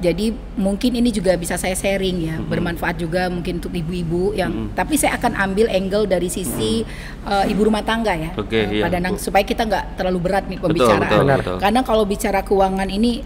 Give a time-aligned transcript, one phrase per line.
[0.00, 4.72] Jadi mungkin ini juga bisa saya sharing ya, bermanfaat juga mungkin untuk ibu-ibu yang.
[4.72, 6.80] Tapi saya akan ambil angle dari sisi
[7.28, 8.82] uh, ibu rumah tangga ya, Oke, uh, iya.
[8.84, 11.00] Pak Danang, supaya kita nggak terlalu berat nih Betul, pembicaraan.
[11.04, 11.38] betul, Benar.
[11.44, 11.56] betul.
[11.60, 13.20] Karena kalau bicara keuangan ini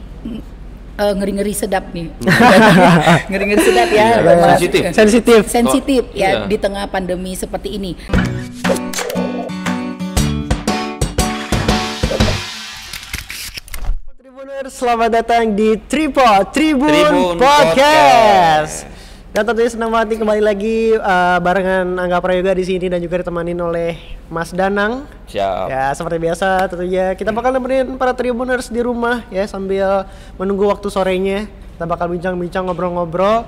[0.94, 2.06] eh, ngeri-ngeri sedap nih,
[3.30, 4.82] ngeri-ngeri sedap ya, Iya, sensitif.
[4.94, 5.40] Sensitif.
[5.46, 6.50] sensitif ya iya.
[6.50, 7.94] di tengah pandemi seperti ini.
[14.64, 18.88] Selamat datang di Tripod Tribun, Tribun Podcast.
[19.36, 23.20] Dan tentunya senang banget nih kembali lagi uh, barengan Angga Prayoga di sini dan juga
[23.20, 24.00] ditemanin oleh
[24.32, 25.04] Mas Danang.
[25.28, 25.68] Siap.
[25.68, 30.08] Ya seperti biasa tentunya kita bakal nemenin para Tribuners di rumah ya sambil
[30.40, 31.44] menunggu waktu sorenya.
[31.76, 33.44] Kita bakal bincang-bincang ngobrol-ngobrol.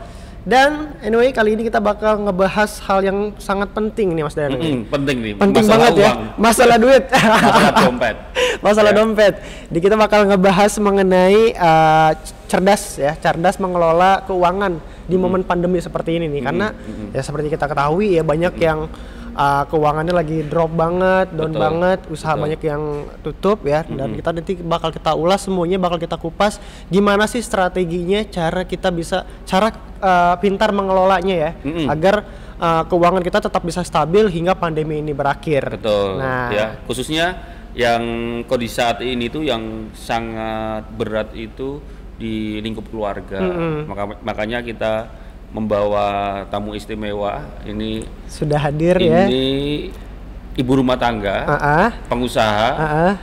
[0.47, 4.63] Dan anyway kali ini kita bakal ngebahas hal yang sangat penting nih Mas Danang.
[4.63, 5.33] Mm-mm, penting nih.
[5.35, 6.19] Penting masalah banget ya, uang.
[6.39, 7.05] masalah duit.
[7.11, 8.17] Masalah dompet.
[8.65, 8.97] masalah Ya.
[8.97, 9.35] dompet.
[9.67, 12.11] Di kita bakal ngebahas mengenai uh,
[12.47, 16.43] cerdas ya, cerdas mengelola keuangan di momen pandemi seperti ini nih.
[16.45, 16.71] Karena
[17.11, 18.87] ya seperti kita ketahui ya banyak yang
[19.37, 21.61] uh, keuangannya lagi drop banget, down Betul.
[21.61, 22.43] banget, usaha Betul.
[22.49, 22.83] banyak yang
[23.21, 23.85] tutup ya.
[23.85, 28.89] Dan kita nanti bakal kita ulas semuanya, bakal kita kupas gimana sih strateginya, cara kita
[28.89, 29.71] bisa cara
[30.01, 31.87] uh, pintar mengelolanya ya, Mm-mm.
[31.93, 32.25] agar
[32.57, 35.77] uh, keuangan kita tetap bisa stabil hingga pandemi ini berakhir.
[35.77, 36.19] Betul.
[36.19, 37.37] Nah, Ya, khususnya
[37.77, 38.03] yang
[38.49, 41.85] kondisi saat ini tuh yang sangat berat itu
[42.17, 43.37] di lingkup keluarga.
[43.85, 44.93] Maka, makanya kita
[45.55, 49.25] membawa tamu istimewa ini sudah hadir ya.
[49.27, 49.89] ini
[50.57, 53.15] ibu rumah tangga, ah, pengusaha, ah, ah.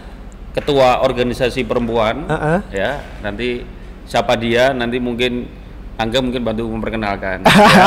[0.54, 2.30] ketua organisasi perempuan.
[2.30, 2.62] Ah.
[2.70, 3.66] Ya, nanti
[4.06, 5.64] siapa dia nanti mungkin
[5.94, 7.46] Angga mungkin bantu memperkenalkan.
[7.46, 7.86] ya.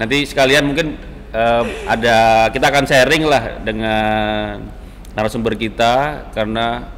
[0.00, 0.96] Nanti sekalian mungkin
[1.36, 4.56] eh, ada kita akan sharing lah dengan
[5.12, 6.88] narasumber kita karena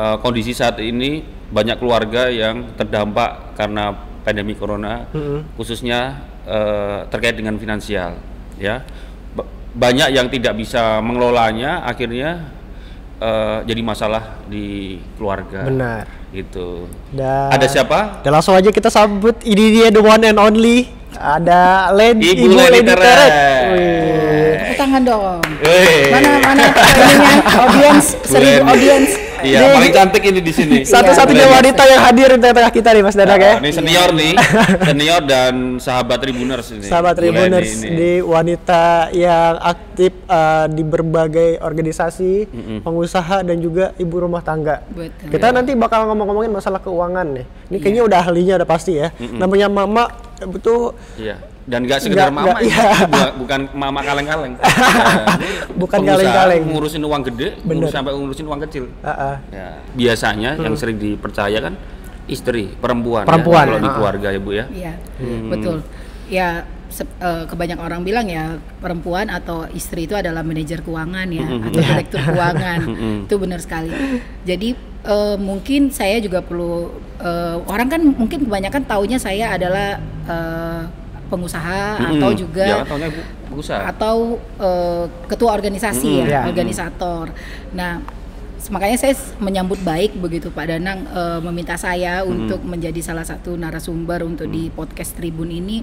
[0.00, 1.20] eh, kondisi saat ini
[1.52, 5.08] banyak keluarga yang terdampak karena pandemi corona,
[5.56, 8.20] khususnya eh, terkait dengan finansial,
[8.60, 8.84] ya.
[9.32, 12.52] Ba- Banyak yang tidak bisa mengelolanya, akhirnya
[13.16, 15.64] eh, jadi masalah di keluarga.
[15.64, 16.04] Benar.
[16.28, 16.84] Gitu.
[17.08, 18.20] Dan Ada siapa?
[18.20, 20.92] Dan langsung aja kita sambut ini dia the one and only.
[21.16, 23.32] Ada Lady Ibu Lady Teret.
[23.72, 24.52] Wih.
[24.60, 25.40] Tepuk tangan dong.
[25.64, 26.12] Wih.
[26.12, 27.32] Mana mana ininya
[27.64, 28.68] audiens seribu Lady.
[28.68, 29.10] audiens.
[29.42, 30.78] Iya, paling cantik ini di sini.
[30.94, 31.56] Satu-satunya Lady.
[31.60, 33.54] wanita yang hadir di tengah-tengah kita nih Mas Dadak ya.
[33.58, 34.32] Nah, ini senior nih,
[34.90, 36.86] senior dan sahabat Tribuners ini.
[36.86, 37.88] Sahabat Tribuners ini.
[37.94, 42.50] di wanita yang aktif uh, di berbagai organisasi,
[42.82, 44.82] pengusaha dan juga ibu rumah tangga.
[44.90, 45.30] Betul.
[45.30, 47.46] Kita nanti bakal ngomong-ngomongin masalah keuangan nih.
[47.68, 49.12] Ini kayaknya udah ahlinya udah pasti ya.
[49.18, 50.08] Namanya mama
[50.40, 51.36] eh, betul Iya.
[51.68, 52.72] Dan nggak sekedar mama, nggak- ini.
[52.72, 52.84] iya.
[53.04, 54.54] Bukan, bukan mama kaleng-kaleng.
[54.56, 54.64] Ya,
[55.80, 56.62] Bukan kaleng-kaleng.
[56.64, 57.84] Ngurusin uang gede, Bener.
[57.84, 58.84] ngurus sampai ngurusin uang kecil.
[58.98, 59.36] Ah, ah.
[59.50, 61.76] Ya, biasanya yang sering dipercaya kan
[62.24, 63.22] istri, perempuan.
[63.22, 63.94] ya, Perempuan, kalau di ah.
[63.94, 64.64] keluarga ya bu ya.
[64.66, 65.48] Iya, Hmm.
[65.48, 65.76] betul.
[66.28, 66.48] Ya
[67.20, 72.20] eh, kebanyakan orang bilang ya perempuan atau istri itu adalah manajer keuangan ya atau direktur
[72.22, 72.80] keuangan.
[73.24, 73.92] itu benar sekali.
[74.42, 74.72] Jadi
[75.04, 80.82] eh, mungkin saya juga perlu eh, orang kan mungkin kebanyakan taunya saya adalah eh,
[81.28, 82.18] pengusaha Mm-mm.
[82.18, 82.84] atau juga Ya,
[83.46, 83.82] pengusaha.
[83.86, 84.16] atau
[84.58, 86.24] eh, ketua organisasi Mm-mm.
[86.24, 86.42] ya, Ya.
[86.44, 87.30] organisator.
[87.70, 88.00] Nah,
[88.68, 94.20] makanya saya menyambut baik begitu Pak Danang eh, meminta saya untuk menjadi salah satu narasumber
[94.20, 95.80] untuk di podcast Tribun ini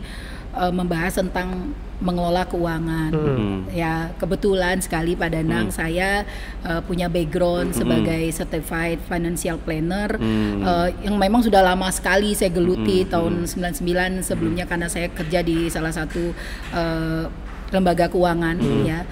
[0.56, 3.12] eh, membahas tentang mengelola keuangan.
[3.16, 3.72] Mm.
[3.72, 6.28] Ya, kebetulan sekali Pak Danang saya
[6.68, 10.60] eh, punya background sebagai certified financial planner Mm.
[10.64, 15.72] eh, yang memang sudah lama sekali saya geluti tahun 99 sebelumnya karena saya kerja di
[15.72, 16.36] salah satu
[16.76, 17.24] eh,
[17.72, 19.08] lembaga keuangan ya.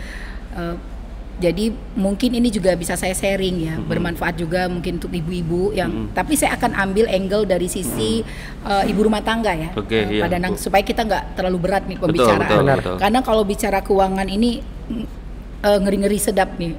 [0.59, 0.75] Eh,
[1.41, 6.13] jadi mungkin ini juga bisa saya sharing ya, bermanfaat juga mungkin untuk ibu-ibu yang.
[6.13, 8.21] Tapi saya akan ambil angle dari sisi
[8.63, 10.61] eh, ibu rumah tangga ya, Oke, eh, iya, Pak Danang, Bu.
[10.61, 12.39] supaya kita nggak terlalu berat nih pembicaraan.
[12.45, 12.77] betul, Benar.
[12.79, 12.95] betul.
[13.01, 14.61] Karena kalau bicara keuangan ini
[15.63, 16.75] mm, eh, ngeri-ngeri sedap nih,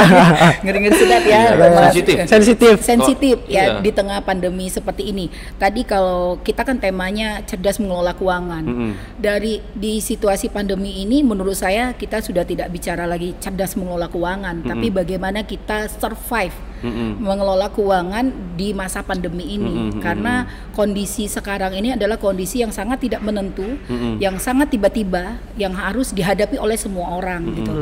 [0.64, 2.16] ngeri-ngeri sedap ya, Iya, sensitif.
[2.24, 2.74] sensitif.
[2.80, 3.80] sensitif Oh, ya iya.
[3.84, 5.28] di tengah pandemi seperti ini.
[5.60, 8.64] Tadi kalau kita kan temanya cerdas mengelola keuangan.
[8.64, 8.92] Mm-mm.
[9.20, 14.64] Dari di situasi pandemi ini menurut saya kita sudah tidak bicara lagi cerdas mengelola keuangan,
[14.64, 17.22] tapi bagaimana kita survive Mm-mm.
[17.22, 23.06] mengelola keuangan di masa pandemi ini Mm-mm, karena kondisi sekarang ini adalah kondisi yang sangat
[23.06, 24.18] tidak menentu, Mm-mm.
[24.18, 27.72] yang sangat tiba-tiba yang harus dihadapi oleh semua orang gitu.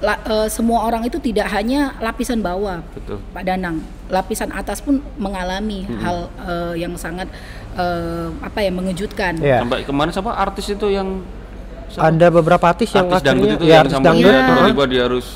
[0.00, 3.20] La- eh, semua orang itu tidak hanya lapisan bawah, Betul.
[3.30, 7.28] Pak Danang, lapisan atas pun mengalami hal eh, yang sangat
[7.72, 9.36] eh, apa ya mengejutkan.
[9.36, 9.60] Iya.
[9.60, 11.20] Sampai kemarin siapa artis itu yang
[11.86, 12.08] siapa?
[12.08, 14.40] Ada beberapa artis yang artis dangdut akhirnya itu ya yang artis dangdut Iya.
[14.46, 15.26] tiba-tiba dia harus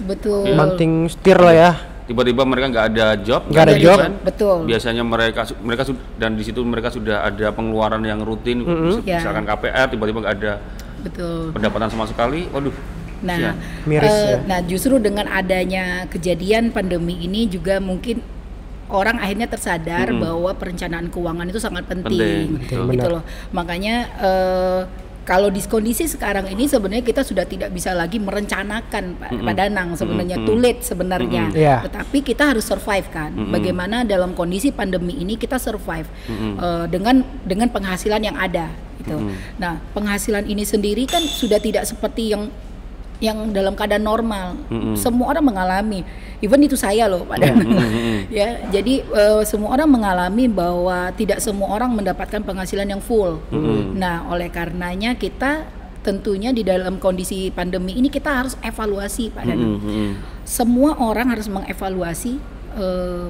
[0.00, 0.42] Betul.
[0.50, 1.72] banting setir lah ya.
[2.02, 3.78] tiba-tiba mereka nggak ada job, Nggak ada kan?
[3.80, 3.98] job.
[4.26, 4.56] Betul.
[4.66, 9.22] Biasanya mereka mereka su- dan di situ mereka sudah ada pengeluaran yang rutin, mis- Ya.
[9.22, 10.52] misalkan KPR, tiba-tiba nggak ada
[11.00, 11.54] Betul.
[11.54, 12.74] pendapatan sama sekali, waduh.
[13.20, 13.56] Nah, kasihan.
[13.84, 14.36] Miris eh, ya.
[14.48, 18.24] nah justru dengan adanya kejadian pandemi ini juga mungkin
[18.90, 22.84] orang akhirnya tersadar bahwa perencanaan keuangan itu sangat penting, Penting, betul.
[22.90, 23.10] gitu Benar.
[23.20, 23.22] loh.
[23.54, 24.80] Makanya eh,
[25.20, 29.94] kalau di kondisi sekarang ini sebenarnya kita sudah tidak bisa lagi merencanakan Pak Pak Danang
[29.94, 31.54] sebenarnya too late sebenarnya.
[31.54, 31.60] Mm-mm.
[31.60, 31.76] Iya.
[31.86, 33.30] Tetapi kita harus survive kan.
[33.52, 39.16] Bagaimana dalam kondisi pandemi ini kita survive eh, dengan dengan penghasilan yang ada gitu.
[39.56, 42.52] Nah, penghasilan ini sendiri kan sudah tidak seperti yang
[43.20, 44.56] yang dalam keadaan normal.
[44.96, 46.00] Semua orang mengalami.
[46.40, 47.68] Even itu saya loh, Pak Danang.
[48.32, 53.44] ya, jadi eh, semua orang mengalami bahwa tidak semua orang mendapatkan penghasilan yang full.
[53.94, 55.68] Nah, oleh karenanya kita
[56.00, 60.12] tentunya di dalam kondisi pandemi ini kita harus evaluasi, Pak Danang Mm, mm,
[60.48, 62.40] semua orang harus mengevaluasi
[62.80, 63.26] eh,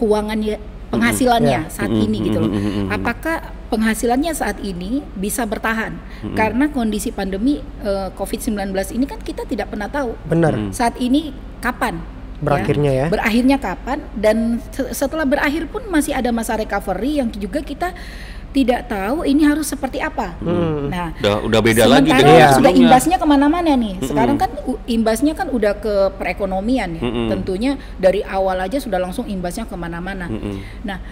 [0.00, 0.56] keuangannya
[0.96, 1.68] penghasilannya Ya.
[1.68, 2.50] saat ini gitu loh.
[2.88, 3.36] Apakah
[3.68, 5.98] penghasilannya saat ini bisa bertahan?
[6.32, 8.54] Karena kondisi pandemi eh, COVID-19
[8.90, 10.70] ini kan kita tidak pernah tahu Benar.
[10.70, 11.98] saat ini kapan
[12.34, 13.06] Berakhirnya ya.
[13.08, 14.36] Berakhirnya kapan dan
[14.68, 17.94] se- setelah berakhir pun masih ada masa recovery yang juga kita
[18.54, 20.38] tidak tahu ini harus seperti apa.
[20.86, 22.54] Nah, Udah udah beda lagi dengan Iya.
[22.54, 23.98] sudah imbasnya ke mana-mana nih.
[24.06, 24.46] Sekarang kan
[24.86, 27.02] imbasnya kan udah ke perekonomian ya.
[27.02, 27.34] Mm-mm.
[27.34, 30.30] Tentunya dari awal aja sudah langsung imbasnya ke mana-mana.
[30.30, 30.62] Mm-mm.
[30.86, 31.02] Nah,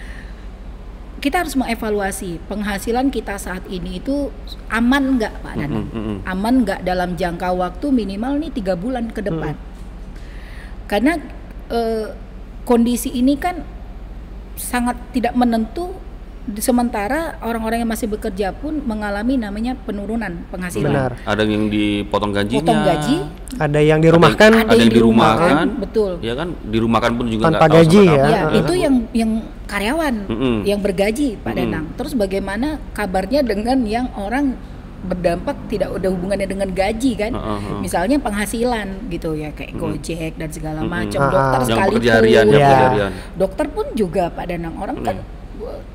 [1.19, 4.31] kita harus mengevaluasi penghasilan kita saat ini itu
[4.71, 5.91] aman nggak Pak Danang?
[5.91, 6.17] Mm-mm.
[6.23, 9.59] Aman nggak dalam jangka waktu minimal nih tiga bulan ke depan?
[10.87, 11.19] Karena
[11.67, 12.07] eh,
[12.63, 13.67] kondisi ini kan
[14.55, 15.91] sangat tidak menentu.
[16.59, 20.91] Sementara orang-orang yang masih bekerja pun mengalami namanya penurunan penghasilan.
[20.91, 21.11] Benar.
[21.23, 22.59] Ada yang dipotong gajinya.
[22.59, 23.17] Potong gaji,
[23.63, 24.51] Ada yang dirumahkan.
[24.67, 25.65] Ada, yang dirumahkan.
[25.79, 26.11] betul.
[26.19, 28.23] Ya kan, dirumahkan pun juga Tanpa gaji ya.
[28.27, 29.31] Ya, itu yang yang
[29.63, 30.55] karyawan Mm-mm.
[30.67, 31.59] yang bergaji Pak Mm-mm.
[31.63, 31.85] Danang.
[31.95, 34.59] Terus bagaimana kabarnya dengan yang orang
[35.03, 37.31] berdampak tidak ada hubungannya dengan gaji kan?
[37.31, 37.79] Heeh, heeh.
[37.79, 41.19] Misalnya penghasilan gitu ya kayak Gojek dan segala macam.
[41.19, 41.51] Ah, Dokter ah.
[41.53, 41.91] Yang sekalipun.
[41.99, 42.67] pekerja harian, yang Iya.
[42.67, 43.11] pekerja harian.
[43.35, 44.75] Dokter pun juga Pak Danang.
[44.75, 45.32] Orang kan uh,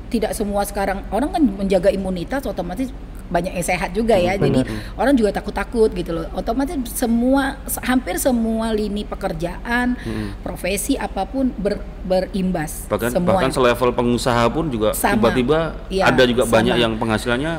[0.09, 2.89] tidak semua sekarang orang kan menjaga imunitas otomatis
[3.29, 4.33] banyak yang sehat juga ya.
[4.35, 4.65] Jadi
[4.95, 6.25] orang juga takut-takut gitu loh.
[6.33, 9.93] Otomatis semua se- hampir semua lini pekerjaan,
[10.39, 16.43] profesi apa pun ber- berimbas Bahkan bahkan selevel pengusaha pun juga tiba-tiba Iya, ada juga
[16.43, 16.53] sama.
[16.57, 17.53] banyak yang penghasilannya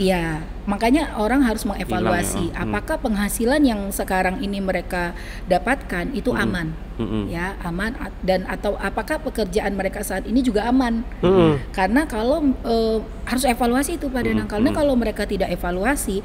[0.00, 5.12] Iya, makanya orang harus mengevaluasi Hilang ya, apakah penghasilan yang sekarang ini mereka
[5.52, 7.28] dapatkan itu aman, Mm-mm.
[7.28, 7.92] ya aman
[8.24, 11.04] dan atau apakah pekerjaan mereka saat ini juga aman?
[11.20, 11.76] Mm-mm.
[11.76, 12.98] Karena kalau eh,
[13.28, 16.24] harus evaluasi itu Pak Danang, karena kalau mereka tidak evaluasi,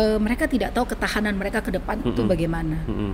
[0.00, 2.80] eh, mereka tidak tahu ketahanan mereka ke depan itu bagaimana.
[2.88, 3.12] Mm-mm.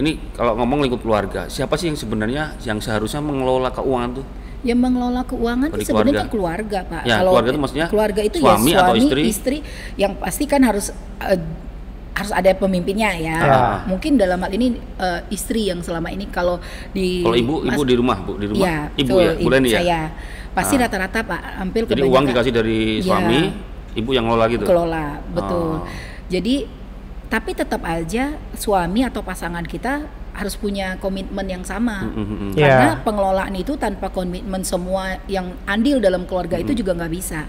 [0.00, 4.26] Ini kalau ngomong lingkup keluarga, siapa sih yang sebenarnya yang seharusnya mengelola keuangan tuh?
[4.64, 6.32] Yang mengelola keuangan itu sebenarnya keluarga.
[6.32, 7.02] keluarga, Pak.
[7.04, 9.58] Ya, keluarga itu maksudnya keluarga itu suami ya atau suami, istri?
[10.00, 10.88] yang pasti kan harus
[11.20, 11.40] eh,
[12.14, 13.36] harus ada pemimpinnya ya.
[13.36, 13.60] Ya.
[13.90, 16.62] Mungkin dalam hal ini eh, istri yang selama ini kalau
[16.96, 19.68] di Kalau ibu, ibu di rumah, bu di rumah, Iya, ibu betul, ya, Bu Leni
[19.68, 19.80] ya.
[19.82, 20.00] Saya
[20.54, 20.80] pasti Ah.
[20.86, 23.04] rata-rata Pak, hampir Jadi kebanyakan uang dikasih dari Iya.
[23.04, 23.40] suami,
[23.98, 24.64] ibu yang ngelola gitu.
[24.64, 25.82] kelola, betul.
[25.82, 25.86] Oh.
[26.30, 26.54] Jadi
[27.28, 32.10] tapi tetap aja suami atau pasangan kita harus punya komitmen yang sama.
[32.58, 32.66] Iya.
[32.66, 37.46] Karena pengelolaan itu tanpa komitmen semua yang andil dalam keluarga itu juga nggak bisa.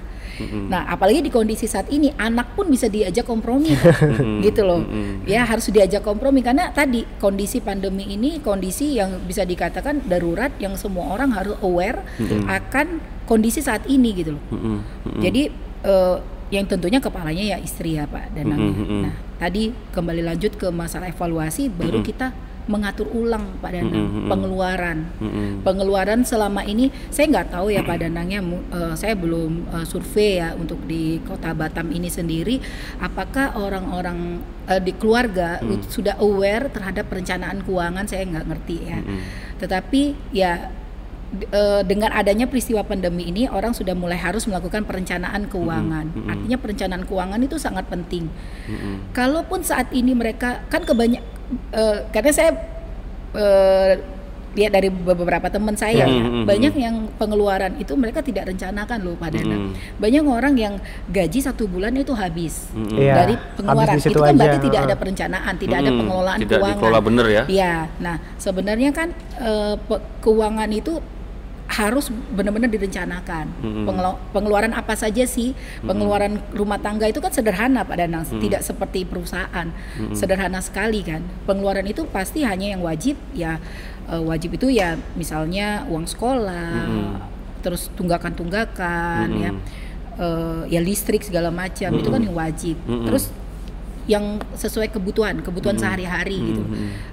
[0.68, 3.72] Nah, apalagi di kondisi saat ini anak pun bisa diajak kompromi,
[4.46, 4.84] gitu loh.
[5.24, 10.75] Ya harus diajak kompromi karena tadi kondisi pandemi ini kondisi yang bisa dikatakan darurat yang
[10.75, 12.04] semua orang harus aware
[12.51, 14.44] akan kondisi saat ini gitu loh.
[14.54, 14.77] Mm-mm.
[14.84, 15.22] Mm-mm.
[15.24, 15.44] Jadi
[15.88, 16.18] eh,
[16.54, 18.60] yang tentunya kepalanya ya istri ya Pak Danang.
[18.60, 19.01] Mm-mm, mm-mm.
[19.08, 22.32] Nah tadi kembali lanjut ke masalah evaluasi, baru kita
[22.65, 24.29] mengatur ulang Pak Danang Mm-mm, mm-mm.
[24.29, 24.98] pengeluaran.
[25.22, 25.50] Mm-mm.
[25.62, 28.41] Pengeluaran selama ini saya nggak tahu ya Pak Danangnya,
[28.74, 32.57] eh, saya belum eh, survei ya untuk di Kota Batam ini sendiri,
[32.98, 35.86] apakah orang-orang eh, di keluarga Mm.
[35.88, 39.00] sudah aware terhadap perencanaan keuangan saya nggak ngerti ya.
[39.01, 39.22] Mm-mm.
[39.62, 40.01] Tetapi
[40.34, 40.74] ya
[41.84, 46.15] dengan adanya peristiwa pandemi ini orang sudah mulai harus melakukan perencanaan keuangan.
[46.15, 46.31] Mm-mm.
[46.31, 48.31] Artinya perencanaan keuangan itu sangat penting.
[48.72, 49.12] Mm-mm.
[49.12, 51.19] Kalaupun saat ini mereka kan kebanyak
[51.72, 52.52] eh, karena saya
[53.34, 53.94] eh,
[54.56, 56.48] lihat dari beberapa teman saya ya, Mm-mm.
[56.48, 59.52] banyak yang pengeluaran itu mereka tidak rencanakan loh Pak Dana.
[59.52, 59.75] Mm-mm.
[60.00, 60.74] Banyak orang yang
[61.12, 62.96] gaji satu bulan itu habis Mm-mm.
[62.96, 64.00] Iya, dari pengeluaran.
[64.00, 66.00] habis Itu kan aja, berarti tidak ada perencanaan, tidak ada Mm-mm.
[66.00, 66.78] pengelolaan Tidak keuangan.
[66.80, 67.44] dikelola bener ya.
[67.52, 67.74] Iya.
[68.00, 69.12] Nah, sebenarnya kan
[69.92, 71.04] pe- keuangan itu
[71.65, 73.50] harus benar-benar direncanakan.
[73.60, 73.86] Mm-mm.
[73.89, 75.57] Pengelo- pengeluaran apa saja sih?
[75.81, 78.22] Pengeluaran rumah tangga itu kan sederhana Pak Danang.
[78.22, 79.67] Tidak seperti perusahaan.
[80.13, 81.25] Sederhana sekali kan?
[81.50, 83.17] Pengeluaran itu pasti hanya yang wajib.
[83.34, 83.57] Ya
[84.07, 86.86] eh, wajib itu ya misalnya uang sekolah
[87.65, 89.51] terus tunggakan-tunggakan ya.
[90.15, 91.91] Eh, ya listrik segala macam.
[91.98, 92.77] Itu kan yang wajib.
[92.86, 93.10] Mm-mm.
[93.10, 93.34] terus
[94.06, 96.62] yang sesuai kebutuhan kebutuhan sehari-hari gitu.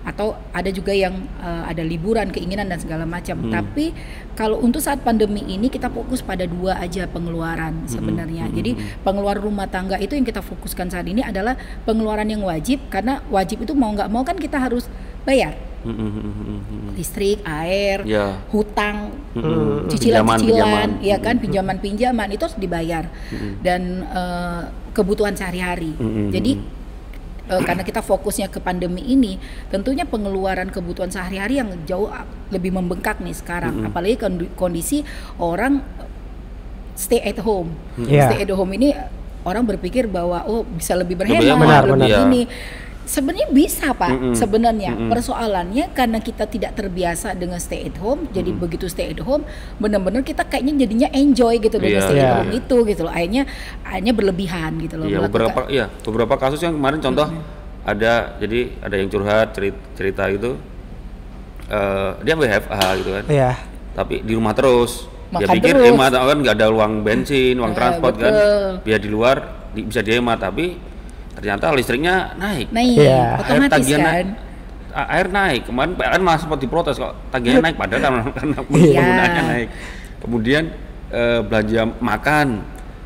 [0.05, 3.49] Atau ada juga yang eh, ada liburan keinginan dan segala macam.
[3.49, 3.97] Tapi
[4.37, 8.49] kalau untuk saat pandemi ini kita fokus pada dua aja pengeluaran sebenarnya.
[8.53, 11.57] jadi pengeluaran rumah tangga itu yang kita fokuskan saat ini adalah
[11.89, 12.85] pengeluaran yang wajib.
[12.93, 14.85] Karena wajib itu mau nggak mau kan kita harus
[15.25, 15.57] bayar.
[15.83, 18.39] Mm, listrik air Ya.
[18.55, 19.11] hutang
[19.91, 21.43] cicilan-cicilan, Pinjaman, ya kan?
[21.43, 23.11] Pinjaman-pinjaman itu harus dibayar.
[23.65, 25.97] Dan eh, kebutuhan sehari-hari.
[25.97, 26.31] Mm-mm.
[26.31, 26.61] Jadi
[27.47, 32.11] eh, karena kita fokusnya ke pandemi ini, tentunya pengeluaran kebutuhan sehari-hari yang jauh
[32.49, 35.03] lebih membengkak nih sekarang, apalagi kondi- kondisi
[35.37, 35.81] orang
[36.95, 37.73] stay at home.
[37.99, 38.29] Iya.
[38.31, 38.93] Stay at home ini
[39.43, 42.27] orang berpikir bahwa oh bisa lebih berhemat, Lebih hemat, lebih benar.
[42.29, 42.43] ini.
[43.03, 44.33] Sebenarnya bisa pak, Mm-mm.
[44.33, 45.11] sebenarnya Mm-mm.
[45.11, 49.43] persoalannya karena kita tidak terbiasa dengan stay at home, jadi begitu stay at home,
[49.77, 52.05] benar-benar kita kayaknya jadinya enjoy gitu dengan Iya.
[52.05, 52.35] stay at Iya.
[52.39, 53.43] home itu gitu loh, akhirnya
[53.83, 55.05] akhirnya berlebihan gitu loh.
[55.05, 57.27] Iya melakukan- beberapa iya beberapa kasus yang kemarin contoh
[57.83, 60.51] ada jadi ada yang curhat cerita, cerita itu
[61.65, 63.51] eh dia WFH gitu kan Iya.
[63.93, 65.87] tapi di rumah terus dia Makan pikir terus.
[65.89, 68.71] hemat kan nggak ada uang bensin uang Eh, transport kan betul.
[68.85, 69.37] biar di luar
[69.71, 70.77] di- bisa dihemat tapi
[71.33, 73.21] ternyata listriknya naik naik Iya.
[73.33, 74.13] air otomatis tagihan kan.
[74.13, 74.27] naik
[75.09, 78.65] air naik kemarin PLN malah sempat diprotes kok tagihan naik padahal karena, karena Iya.
[78.95, 79.69] penggunaannya naik
[80.19, 80.65] kemudian
[81.09, 82.49] eh, belanja makan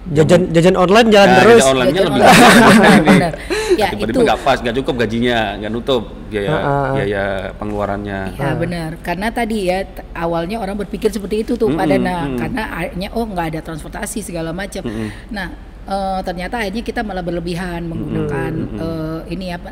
[0.07, 1.59] Jajan jajan online jalan Nah, terus.
[1.59, 2.79] jadi online-nya Jajan lebih online.
[2.87, 3.09] ini.
[3.11, 3.33] Benar.
[3.75, 4.21] Ya, Tiba-tiba itu.
[4.23, 6.87] nggak pas, nggak cukup gajinya, nggak nutup biaya Heeh.
[6.95, 7.25] biaya
[7.59, 8.21] pengeluarannya.
[8.33, 9.83] Ya benar, karena tadi ya
[10.15, 12.39] awalnya orang berpikir seperti itu tuh Pak Mm-mm, Dana, mm-mm.
[12.39, 14.87] karena akhirnya oh nggak ada transportasi segala macam.
[15.27, 15.51] Nah
[15.87, 19.71] eh, ternyata akhirnya kita malah berlebihan menggunakan eh, ini apa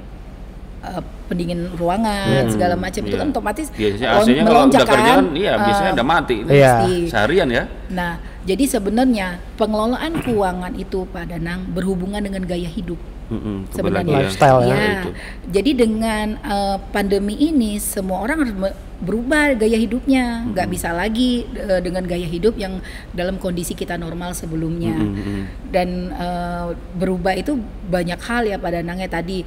[0.84, 3.20] eh, pendingin ruangan segala macam itu Iya.
[3.20, 6.36] kan otomatis Biasanya AC-nya kalau melonjak udah kerja kan, iya biasanya udah mati.
[6.44, 6.72] Iya.
[6.76, 6.94] pasti.
[7.08, 7.64] Seharian ya.
[7.90, 8.12] Nah
[8.44, 14.12] jadi sebenarnya pengelolaan keuangan itu Pak Danang berhubungan dengan gaya hidup kembali sebenarnya.
[14.12, 14.20] ya.
[14.20, 14.74] Lifestyle ya.
[14.76, 15.10] Ya, itu.
[15.48, 18.54] jadi dengan eh, pandemi ini semua orang harus
[19.02, 22.78] berubah gaya hidupnya, nggak bisa lagi eh, dengan gaya hidup yang
[23.10, 24.94] dalam kondisi kita normal sebelumnya.
[24.94, 25.70] Mm-mm.
[25.74, 27.58] Dan eh, berubah itu
[27.90, 29.42] banyak hal ya pada nangnya tadi.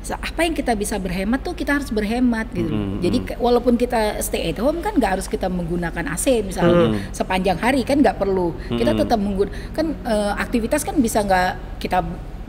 [0.00, 2.72] Apa yang kita bisa berhemat tuh kita harus berhemat gitu.
[2.72, 3.04] Mm-mm.
[3.04, 7.84] Jadi walaupun kita stay at home kan nggak harus kita menggunakan AC misalnya sepanjang hari
[7.84, 8.56] kan nggak perlu.
[8.68, 12.00] Kita tetap menggunakan kan eh, aktivitas kan bisa nggak kita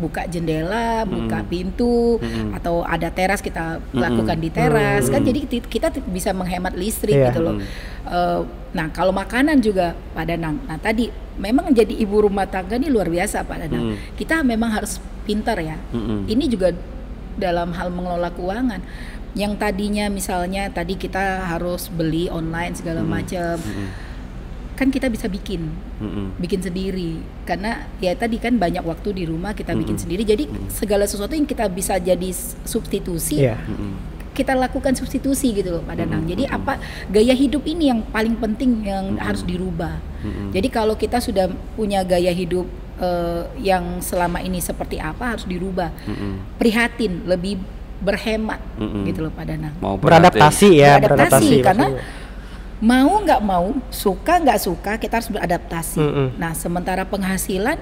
[0.01, 2.17] buka jendela, buka pintu
[2.51, 7.13] atau ada teras kita lakukan di teras kan jadi ti- kita ti- bisa menghemat listrik
[7.13, 7.29] Iya.
[7.29, 7.55] gitu loh.
[8.03, 8.41] Eh,
[8.71, 10.57] nah kalau makanan juga Pak Danang.
[10.65, 13.83] Nah tadi memang jadi ibu rumah tangga ini luar biasa Pak Danang.
[14.15, 15.77] Kita memang harus pintar ya.
[15.91, 16.25] Mm-mm.
[16.25, 16.73] Ini juga
[17.33, 18.81] dalam hal mengelola keuangan.
[19.31, 23.55] Yang tadinya misalnya tadi kita harus beli online segala macam.
[24.81, 25.69] Kan kita bisa bikin.
[26.01, 26.41] Mm-mm.
[26.41, 27.21] bikin sendiri.
[27.45, 30.25] Karena ya tadi kan banyak waktu di rumah kita bikin sendiri.
[30.25, 32.29] Jadi segala sesuatu yang kita bisa jadi
[32.65, 33.61] substitusi Iya.
[33.61, 34.09] Mm-mm.
[34.33, 36.25] kita lakukan substitusi gitu loh Pak Danang.
[36.25, 36.81] Jadi apa
[37.13, 40.01] gaya hidup ini yang paling penting yang harus dirubah.
[40.49, 41.45] Jadi kalau kita sudah
[41.77, 42.65] punya gaya hidup
[42.97, 45.93] eh, yang selama ini seperti apa harus dirubah.
[46.09, 46.57] Mm-mm.
[46.57, 47.61] prihatin lebih
[48.01, 49.05] berhemat Mm-mm.
[49.05, 49.77] gitu loh Pak Danang.
[49.77, 52.20] Mau Beradaptasi ya, Beradaptasi, karena maksudnya.
[52.81, 56.27] Mau nggak mau suka nggak suka kita harus beradaptasi Mm-mm.
[56.35, 57.77] nah sementara penghasilan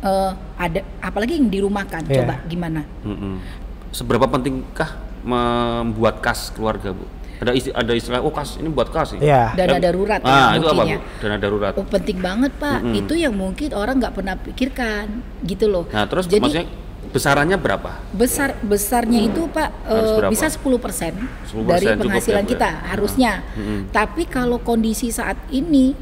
[0.00, 2.22] eh, ada apalagi yang dirumahkan Iya.
[2.22, 3.42] coba gimana Mm-mm.
[3.88, 7.08] Seberapa pentingkah membuat kas keluarga, Bu?
[7.36, 9.12] Ada istilah, ada istilah, oh kas ini buat kas.
[9.12, 9.18] ya?
[9.18, 9.42] Iya.
[9.56, 10.90] dana Ya, darurat ya Ah, itu apa, Bu?
[10.90, 10.98] ya.
[11.16, 11.72] Dana darurat.
[11.74, 12.92] Oh penting banget pak, Mm-mm.
[12.94, 15.06] itu yang mungkin orang nggak pernah pikirkan
[15.42, 15.84] gitu loh.
[15.88, 16.66] Nah, terus jadi maksudnya
[17.10, 17.90] besarannya berapa?
[18.12, 20.30] besar besarnya itu pak berapa?
[20.30, 22.50] bisa 10% 10% dari penghasilan ya, ya?
[22.52, 23.32] kita harusnya.
[23.54, 23.80] Mm-mm.
[23.90, 25.92] Tapi kalau kondisi saat ini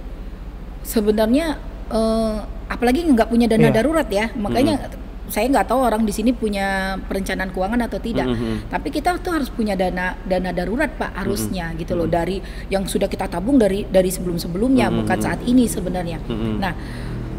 [0.82, 1.56] sebenarnya
[1.88, 2.36] eh,
[2.68, 3.76] apalagi nggak punya dana Iya.
[3.76, 4.88] darurat ya, makanya
[5.24, 8.28] saya nggak tahu orang di sini punya perencanaan keuangan atau tidak.
[8.28, 8.68] Mhm.
[8.68, 13.08] Tapi kita tuh harus punya dana dana darurat pak harusnya gitu loh dari yang sudah
[13.08, 14.96] kita tabung dari dari sebelum sebelumnya Mhm.
[15.00, 16.20] bukan saat ini sebenarnya.
[16.28, 16.60] Mhm.
[16.60, 16.72] Nah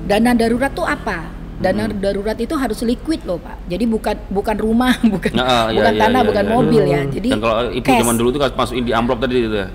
[0.05, 1.45] dana darurat tuh apa?
[1.55, 3.55] Dana darurat itu harus liquid loh pak.
[3.65, 6.51] Jadi bukan bukan rumah, bukan Nah, bukan iya, tanah, iya, bukan iya.
[6.51, 7.01] mobil ya.
[7.01, 7.12] Hmm.
[7.12, 8.00] Jadi Dan kalau ibu cash.
[8.00, 9.69] zaman dulu tuh kan masukin di amplop tadi itu ya.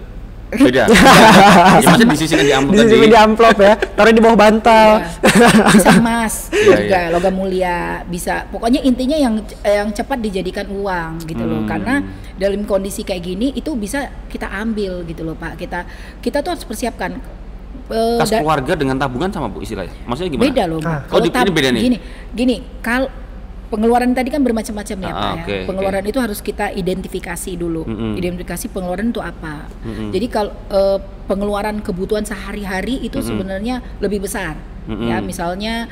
[0.67, 0.83] Beda.
[0.83, 2.91] ya, maksudnya disisikan di amplop Di tadi.
[2.93, 4.89] sini di amplop ya, taruh di bawah bantal.
[4.99, 5.71] Iya.
[5.71, 7.09] bisa emas Iya, juga iya.
[7.09, 11.71] logam mulia bisa pokoknya intinya yang yang cepat dijadikan uang gitu loh Hmm.
[11.71, 11.95] karena
[12.35, 15.87] dalam kondisi kayak gini itu bisa kita ambil gitu loh pak kita
[16.19, 17.23] kita tuh harus persiapkan
[17.91, 19.93] eh, Kas keluarga dengan tabungan sama Bu istilahnya.
[20.05, 20.47] Maksudnya gimana?
[20.47, 20.81] beda loh.
[20.83, 21.03] Ah.
[21.09, 21.83] Oh, di- tab- ini beda nih?
[21.83, 21.99] Gini,
[22.31, 23.11] gini, kalau
[23.67, 25.63] pengeluaran tadi kan bermacam-macam ya Ah, Pak oke, ya.
[25.65, 27.87] Pengeluaran itu harus kita identifikasi dulu.
[27.87, 28.13] Mm-mm.
[28.15, 29.71] Identifikasi pengeluaran itu apa.
[29.81, 30.11] Mm-mm.
[30.11, 34.59] Jadi kalau eh, pengeluaran kebutuhan sehari-hari itu sebenarnya lebih besar.
[34.87, 35.07] Mm-mm.
[35.07, 35.87] Ya, misalnya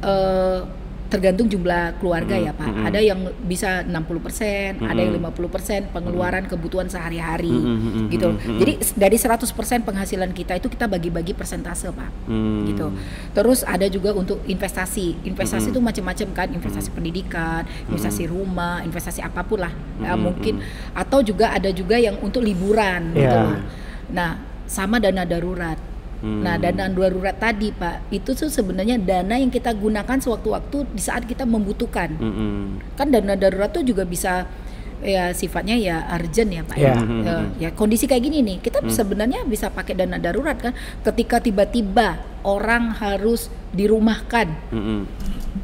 [0.00, 0.60] eh,
[1.08, 2.68] tergantung jumlah keluarga ya Pak.
[2.68, 2.84] Mm-mm.
[2.84, 5.32] Ada yang bisa 60%, ada yang Mm-mm.
[5.32, 8.28] 50% pengeluaran kebutuhan sehari-hari Mm-mm, gitu.
[8.36, 8.60] mm-mm.
[8.60, 9.48] Jadi dari 100%
[9.88, 12.68] penghasilan kita itu kita bagi-bagi persentase Pak Hmm.
[12.68, 12.92] gitu.
[13.32, 15.24] Terus ada juga untuk investasi.
[15.24, 19.72] Investasi itu macam-macam kan, investasi pendidikan, investasi rumah, investasi apa pun lah.
[19.98, 20.20] Ya, Mm-mm.
[20.28, 20.54] mungkin
[20.92, 23.64] atau juga ada juga yang untuk liburan gitu Iya.
[24.08, 24.30] Nah,
[24.68, 25.76] sama dana darurat.
[26.18, 26.42] Hmm.
[26.42, 31.22] Nah, dana darurat tadi, Pak, itu tuh sebenarnya dana yang kita gunakan sewaktu-waktu di saat
[31.30, 32.10] kita membutuhkan.
[32.18, 32.82] Mm-mm.
[32.98, 34.50] Kan dana darurat tuh juga bisa
[34.98, 36.90] ya sifatnya ya urgent ya Pak Iya.
[36.90, 37.02] ya.
[37.22, 40.74] Ya, ya kondisi kayak gini nih kita sebenarnya bisa pakai dana darurat kan
[41.06, 45.06] ketika tiba-tiba orang harus dirumahkan Mm-mm.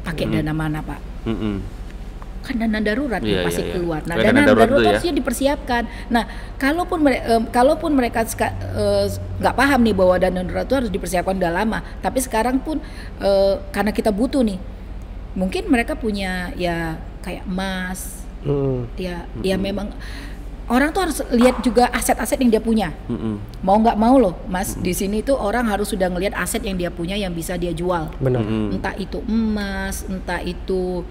[0.07, 1.55] pakai dana mana Pak Mm-mm.
[2.45, 3.73] Kan dana darurat nih Iya, pasti iya, iya.
[3.73, 4.89] keluar nah dana, dana darurat darurat, itu ya.
[4.93, 6.23] harusnya dipersiapkan nah
[6.55, 9.05] kalaupun mere- em, kalaupun mereka eh,
[9.41, 12.77] nggak paham nih bahwa dana darurat itu harus dipersiapkan udah lama tapi sekarang pun
[13.17, 14.61] eh, karena kita butuh nih
[15.33, 18.85] mungkin mereka punya ya kayak emas Mm-mm.
[18.95, 19.89] ya ya memang
[20.65, 23.37] orang tuh harus lihat juga aset-aset yang dia punya Mm-mm.
[23.61, 26.89] mau nggak mau loh mas di sini tuh orang harus sudah ngelihat aset yang dia
[26.89, 28.41] punya yang bisa dia jual Benar.
[28.41, 28.77] Mm-mm.
[28.79, 31.05] entah itu emas entah itu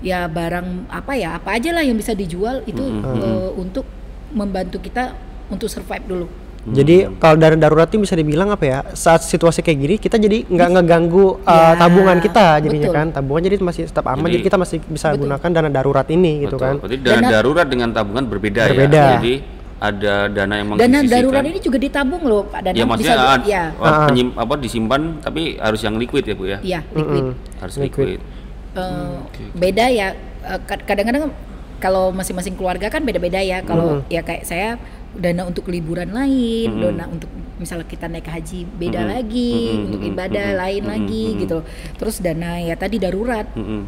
[0.00, 3.84] ya barang apa ya apa aja lah yang bisa dijual itu eh, untuk
[4.30, 5.12] membantu kita
[5.48, 6.28] untuk survive dulu
[6.62, 8.78] Jadi kalau dana darurat itu bisa dibilang apa ya?
[8.92, 12.98] Saat situasi kayak gini kita jadi nggak ngeganggu uh, Ya, tabungan kita jadinya betul.
[13.00, 13.06] kan.
[13.10, 14.20] Tabungan jadi masih tetap aman.
[14.22, 15.20] Jadi- Jadi, kita masih bisa Betul.
[15.24, 16.60] gunakan dana darurat ini gitu Betul.
[16.60, 16.74] kan.
[16.76, 18.92] Berarti dana Dana- darurat dengan tabungan berbeda, Berbeda.
[18.92, 19.12] ya.
[19.16, 19.34] Jadi
[19.80, 23.38] ada dana yang dana darurat ini juga ditabung loh pak dana ya maksudnya bisa ah,
[23.40, 24.04] ya oh, Ah.
[24.04, 26.58] penyim- apa disimpan tapi harus yang liquid ya Bu ya.
[26.60, 27.56] ya liquid Mm-mm.
[27.56, 28.06] Harus Liquid.
[28.06, 28.20] liquid.
[28.70, 29.14] Eh,
[29.52, 31.34] beda ya eh, kad- kadang-kadang
[31.82, 34.78] kalau masing-masing keluarga kan beda-beda ya kalau ya kayak saya
[35.10, 36.82] dana untuk liburan lain Mm-mm.
[36.86, 37.26] dana untuk
[37.58, 39.10] misalnya kita naik haji beda Mm-mm.
[39.10, 39.84] lagi Mm-mm.
[39.90, 40.10] untuk Mm-mm.
[40.14, 40.60] ibadah Mm-mm.
[40.62, 40.92] lain Mm-mm.
[40.94, 41.40] lagi Mm-mm.
[41.42, 41.58] gitu
[41.98, 43.82] terus dana ya tadi darurat Mm-mm.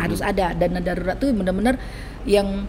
[0.00, 1.76] harus ada dana darurat tuh benar-benar
[2.24, 2.64] yang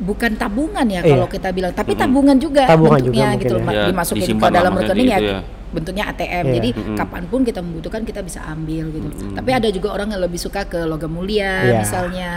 [0.00, 1.12] bukan tabungan ya Iya.
[1.12, 3.82] kalau kita bilang tapi tabungan juga Tabungan bentuknya juga gitu loh mungkin ya.
[3.84, 5.40] Ya, dimasukin ke dalam rekening ya, gitu ya.
[5.72, 6.54] Bentuknya ATM Iya.
[6.54, 6.96] jadi Mm-mm.
[6.96, 10.64] kapan pun kita membutuhkan kita bisa ambil gitu tapi ada juga orang yang lebih suka
[10.64, 11.78] ke logam mulia Iya.
[11.80, 12.30] misalnya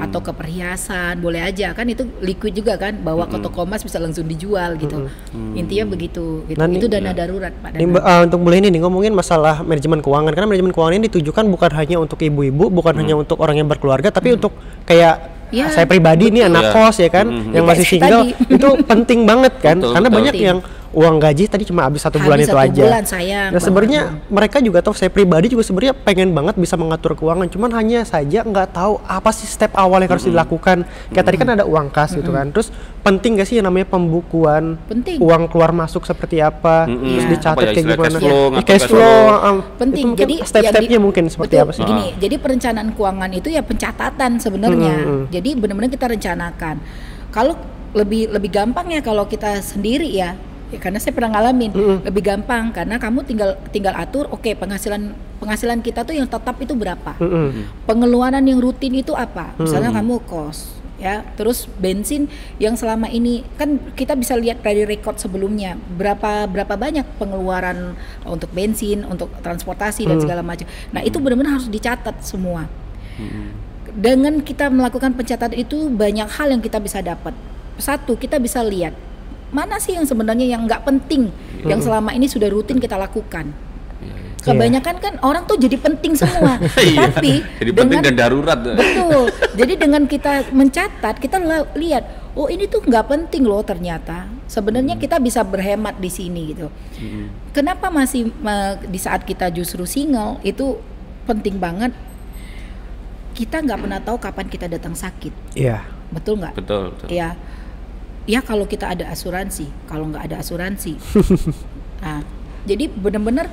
[0.00, 3.96] atau ke perhiasan boleh aja kan itu liquid juga kan bawa ke toko emas bisa
[3.96, 5.06] langsung dijual gitu
[5.52, 6.58] intinya begitu gitu.
[6.58, 8.00] Nah, itu dana darurat pak Ini dana.
[8.00, 11.70] Uh, untuk boleh ini nih ngomongin masalah manajemen keuangan karena manajemen keuangan ini ditujukan bukan
[11.72, 14.50] hanya untuk ibu-ibu, bukan hanya untuk orang yang berkeluarga, tapi untuk
[14.84, 16.72] kayak Ya, saya pribadi nih anak Iya.
[16.72, 17.50] kos ya kan, Mm-mm.
[17.50, 18.54] yang Ya, masih single tadi.
[18.54, 20.18] itu penting banget kan, Betul, karena betul.
[20.22, 20.58] banyak yang
[20.90, 22.82] uang gaji tadi cuma habis satu Habis bulan itu satu aja.
[22.82, 27.14] bulan, sayang Nah sebenarnya mereka juga tahu saya pribadi juga sebenarnya pengen banget bisa mengatur
[27.14, 30.82] keuangan, cuman hanya saja nggak tahu apa sih step awal yang harus dilakukan.
[31.08, 34.76] Kayak tadi kan ada uang kas gitu kan, terus penting gak sih yang namanya pembukuan
[34.84, 35.16] Penting.
[35.16, 37.00] uang keluar masuk seperti apa, Mm-mm.
[37.08, 37.30] terus Iya.
[37.32, 40.90] dicatat ya, kayak gimana, cash flow, Ya, cash cash flow, um, penting itu jadi step-stepnya
[40.92, 41.82] di- mungkin seperti betul, apa sih?
[41.82, 45.22] gini jadi perencanaan keuangan itu ya pencatatan sebenarnya Mm, mm.
[45.30, 46.76] jadi benar-benar kita rencanakan
[47.30, 47.54] kalau
[47.90, 50.34] lebih lebih gampang ya kalau kita sendiri ya
[50.70, 51.70] ya karena saya pernah ngalamin.
[52.06, 56.72] Lebih gampang karena kamu tinggal tinggal atur oke penghasilan penghasilan kita tuh yang tetap itu
[56.76, 57.16] berapa?
[57.18, 57.66] Mm-mm.
[57.88, 59.56] pengeluaran yang rutin itu apa?
[59.58, 61.24] Misalnya kamu kos ya.
[61.34, 62.28] Terus bensin
[62.60, 67.96] yang selama ini kan kita bisa lihat dari rekod sebelumnya berapa berapa banyak pengeluaran
[68.28, 70.68] untuk bensin untuk transportasi dan segala macam.
[70.92, 72.68] Nah itu benar-benar harus dicatat semua.
[73.90, 77.34] Dengan kita melakukan pencatatan itu banyak hal yang kita bisa dapat.
[77.80, 78.92] Satu kita bisa lihat
[79.50, 81.30] mana sih yang sebenarnya yang nggak penting
[81.66, 83.50] yang selama ini sudah rutin kita lakukan?
[84.40, 86.56] Kebanyakan kan orang tuh jadi penting semua.
[86.80, 87.12] Iya.
[87.12, 88.56] tapi Jadi penting dan darurat.
[88.56, 89.28] betul.
[89.52, 91.36] Jadi dengan kita mencatat kita
[91.76, 94.32] lihat oh ini tuh nggak penting loh ternyata.
[94.48, 96.72] Sebenarnya kita bisa berhemat di sini gitu.
[97.52, 100.80] Kenapa masih ma- di saat kita justru single itu
[101.28, 101.92] penting banget?
[103.36, 105.52] Kita nggak pernah tahu kapan kita datang sakit.
[105.52, 105.84] Iya.
[106.10, 106.58] betul nggak?
[106.58, 106.90] Betul.
[106.96, 107.06] betul.
[107.12, 107.36] ya
[108.28, 109.68] ya kalau kita ada asuransi.
[109.88, 110.96] Kalau nggak ada asuransi.
[112.00, 112.24] Nah
[112.64, 113.52] jadi benar-benar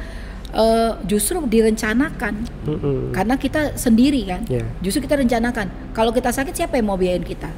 [0.55, 2.47] eh, justru direncanakan.
[2.67, 3.11] Mm-mm.
[3.11, 4.43] karena kita sendiri kan.
[4.47, 4.63] Iya.
[4.79, 5.67] justru kita rencanakan.
[5.91, 7.51] Kalau kita sakit siapa yang mau biayain kita?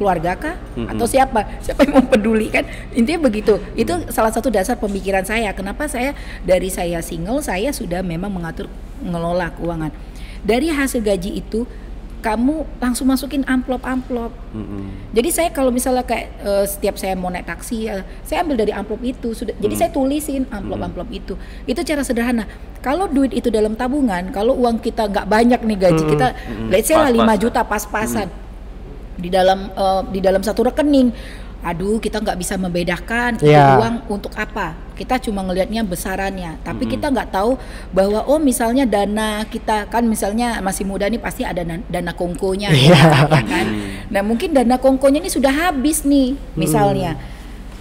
[0.00, 0.56] Keluarga kah?
[0.72, 0.88] Mm-mm.
[0.88, 1.44] atau siapa?
[1.64, 2.64] Siapa yang mau peduli kan?
[2.96, 3.60] Intinya begitu.
[3.76, 5.52] Itu salah satu dasar pemikiran saya.
[5.52, 6.16] Kenapa saya
[6.48, 8.72] dari saya single saya sudah memang mengatur
[9.04, 9.92] ngelola keuangan.
[10.42, 11.68] Dari hasil gaji itu
[12.22, 14.30] kamu langsung masukin amplop-amplop.
[14.54, 15.10] Mm-mm.
[15.10, 18.70] Jadi saya kalau misalnya kayak eh, setiap saya mau naik taksi, eh, saya ambil dari
[18.70, 19.34] amplop itu.
[19.34, 21.34] Sudah, jadi saya tulisin amplop-amplop itu.
[21.66, 22.46] Itu cara sederhana.
[22.78, 26.28] Kalau duit itu dalam tabungan, kalau uang kita nggak banyak nih gaji kita,
[26.70, 27.38] let's say lah 5 Pas-pasan.
[27.42, 28.28] juta pas-pasan
[29.18, 31.10] di dalam eh, di dalam satu rekening.
[31.62, 33.78] Aduh, kita nggak bisa membedakan itu Iya.
[33.78, 34.74] uang untuk apa.
[34.92, 37.54] Kita cuma ngelihatnya besarannya, tapi kita nggak tahu
[37.90, 42.70] bahwa oh misalnya dana kita kan misalnya masih muda nih pasti ada na- dana kongkonya
[42.70, 43.02] ya, Iya.
[43.24, 43.66] ya kan.
[44.10, 47.14] Nah mungkin dana kongkonya ini sudah habis nih misalnya.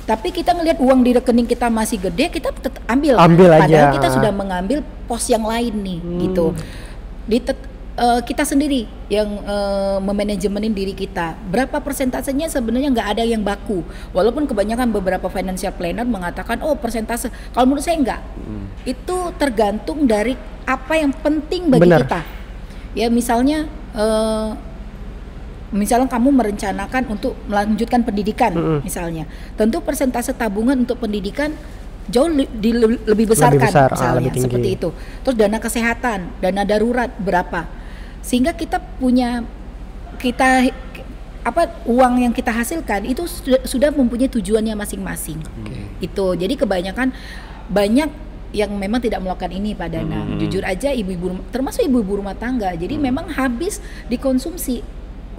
[0.01, 2.49] Tapi kita ngelihat uang di rekening kita masih gede, kita
[2.85, 3.17] ambil.
[3.17, 3.63] Ambil aja.
[3.63, 6.53] Padahal kita sudah mengambil pos yang lain nih, gitu.
[7.23, 7.37] Di
[8.01, 11.37] eh, kita sendiri yang eh, memanajemenin diri kita.
[11.47, 13.85] Berapa persentasenya sebenarnya nggak ada yang baku.
[14.11, 17.29] Walaupun kebanyakan beberapa financial planner mengatakan oh persentase.
[17.53, 18.21] Kalau menurut saya enggak.
[18.83, 20.33] Itu tergantung dari
[20.65, 22.01] apa yang penting bagi Benar.
[22.03, 22.21] kita.
[22.97, 24.49] Ya misalnya eh,
[25.71, 28.79] misalnya kamu merencanakan untuk melanjutkan pendidikan Mm-mm.
[28.83, 29.23] misalnya
[29.55, 31.55] tentu persentase tabungan untuk pendidikan
[32.11, 34.45] jauh li- di- le- lebih besar Lebih kan besar, ah, misalnya lebih tinggi.
[34.51, 34.89] seperti itu
[35.23, 37.71] terus dana kesehatan dana darurat berapa
[38.21, 39.41] sehingga kita punya
[40.21, 40.69] kita
[41.41, 45.41] apa uang yang kita hasilkan itu sudah, sudah mempunyai tujuannya masing-masing.
[45.97, 46.37] Itu.
[46.37, 47.09] Jadi kebanyakan
[47.65, 48.09] banyak
[48.51, 50.27] yang memang tidak melakukan ini Pak Dana.
[50.27, 50.37] Hmm.
[50.37, 52.69] jujur aja ibu-ibu termasuk ibu-ibu rumah tangga.
[52.77, 54.85] Jadi memang habis dikonsumsi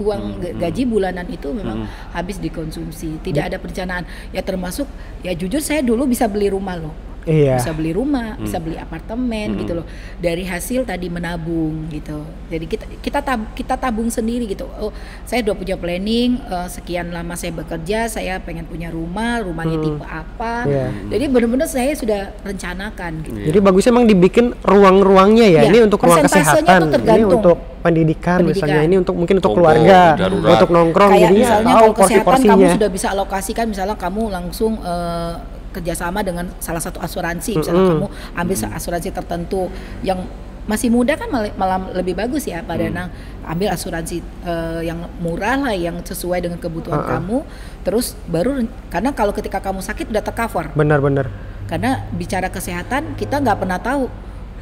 [0.00, 3.22] uang ga- gaji bulanan itu memang habis dikonsumsi.
[3.22, 4.02] Tidak ada perencanaan.
[4.34, 4.90] Ya termasuk
[5.22, 7.56] ya jujur saya dulu bisa beli rumah loh Iya.
[7.58, 9.86] bisa beli rumah, bisa beli apartemen gitu loh.
[10.18, 12.26] Dari hasil tadi menabung gitu.
[12.50, 14.66] Jadi kita kita tab, kita tabung sendiri gitu.
[14.76, 14.90] Oh,
[15.22, 20.02] saya udah punya planning eh, sekian lama saya bekerja, saya pengen punya rumah, rumahnya tipe
[20.02, 20.66] apa.
[20.66, 20.86] Iya.
[21.10, 23.38] Jadi benar-benar saya sudah rencanakan gitu.
[23.50, 25.60] Jadi bagusnya emang dibikin ruang-ruangnya ya.
[25.62, 28.66] Iya, Ini untuk ruang kesehatan, ini untuk pendidikan, Pendidikan.
[28.70, 30.54] misalnya, ini untuk mungkin untuk keluarga, darurat.
[30.54, 31.10] untuk nongkrong.
[31.12, 32.74] Kayak Jadinya misalnya tahu kalau kesehatan kamu porsi-porsinya.
[32.78, 35.32] sudah bisa alokasikan misalnya kamu langsung eh,
[35.72, 37.92] kerjasama dengan salah satu asuransi misalnya Mm-mm.
[38.04, 39.72] kamu ambil asuransi tertentu
[40.04, 40.22] yang
[40.62, 43.10] masih muda kan malah, malah lebih bagus ya Pak Danang
[43.42, 47.12] ambil asuransi eh, yang murah lah yang sesuai dengan kebutuhan Uh-uh.
[47.18, 47.38] kamu
[47.82, 51.26] terus baru karena kalau ketika kamu sakit udah tercover Benar-benar.
[51.66, 54.06] karena bicara kesehatan kita nggak pernah tahu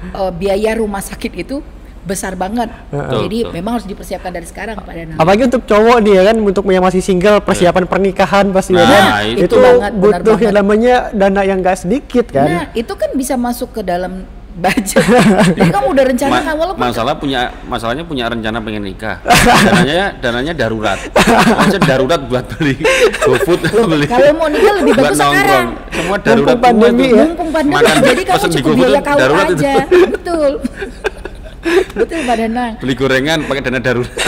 [0.09, 1.61] eh, biaya rumah sakit itu
[2.03, 3.53] besar banget Betul, jadi betul.
[3.53, 6.81] memang harus dipersiapkan dari sekarang Pak Danang Apalagi untuk cowok nih ya kan, untuk yang
[6.81, 9.03] masih single, persiapan pernikahan pasti ya Nah, kan.
[9.27, 9.45] itu.
[9.45, 12.47] itu, banget, benar butuh yang namanya dana yang gak sedikit kan.
[12.47, 14.25] Nah, itu kan bisa masuk ke dalam
[14.61, 15.01] budget.
[15.55, 19.23] Jadi kamu udah rencanakan Ma- walaupun masalah punya masalahnya punya rencana pengen nikah
[19.65, 20.99] dananya dananya darurat
[21.55, 22.75] maksudnya darurat buat beli
[23.21, 25.67] GoFood beli kalau mau nikah lebih bagus nongkrong sekarang.
[25.95, 27.23] semua darurat Mumpung pandemi ya.
[27.23, 29.55] Mumpung pandemi, Makan jadi kamu cukup biaya itu.
[29.55, 29.73] aja.
[30.19, 30.51] Betul.
[31.93, 32.73] Betul Pak Danang.
[32.81, 34.11] beli gorengan pakai dana darurat.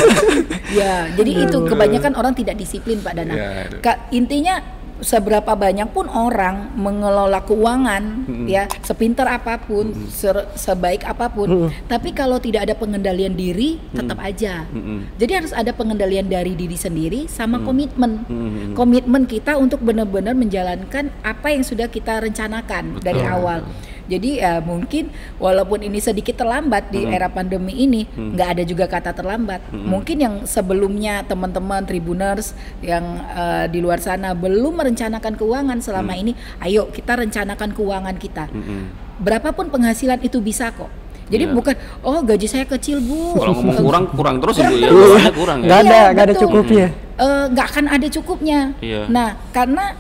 [0.72, 3.36] Ya, jadi itu kebanyakan orang tidak disiplin Pak Danang.
[3.36, 3.68] Ya.
[3.84, 4.64] Ka- intinya
[5.02, 12.14] seberapa banyak pun orang mengelola keuangan ya sepinter apa pun ser- sebaik apa pun tapi
[12.14, 14.62] kalau tidak ada pengendalian diri tetap aja.
[14.70, 15.10] Mm-mm.
[15.18, 18.22] jadi harus ada pengendalian dari diri sendiri sama komitmen.
[18.24, 18.78] Mm-mm.
[18.78, 23.66] komitmen kita untuk benar-benar menjalankan apa yang sudah kita rencanakan dari awal
[24.10, 29.14] jadi ya mungkin walaupun ini sedikit terlambat di era pandemi ini nggak ada juga kata
[29.14, 29.70] terlambat.
[29.72, 36.32] Mungkin yang sebelumnya teman-teman tribuners yang eh, di luar sana belum merencanakan keuangan selama ini
[36.62, 38.46] ayo kita rencanakan keuangan kita.
[38.52, 38.82] Mm-mm.
[39.22, 40.90] berapapun penghasilan itu bisa kok.
[41.30, 41.54] Jadi Iya.
[41.54, 43.38] bukan oh gaji saya kecil bu.
[43.38, 44.88] Kalau ngomong kurang kurang terus ibu ya.
[44.90, 45.22] terus.
[45.32, 45.66] Kurang ya.
[45.70, 46.86] Nggak ada, nggak ada cukupnya.
[47.22, 48.60] Eh, nggak akan ada cukupnya.
[48.82, 49.00] Iya.
[49.06, 49.94] Nah, karena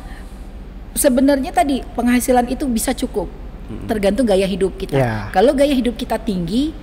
[0.92, 3.30] sebenarnya tadi penghasilan itu bisa cukup,
[3.88, 4.96] tergantung gaya hidup kita.
[4.96, 5.14] Ya.
[5.32, 6.74] Kalau gaya hidup kita tinggi,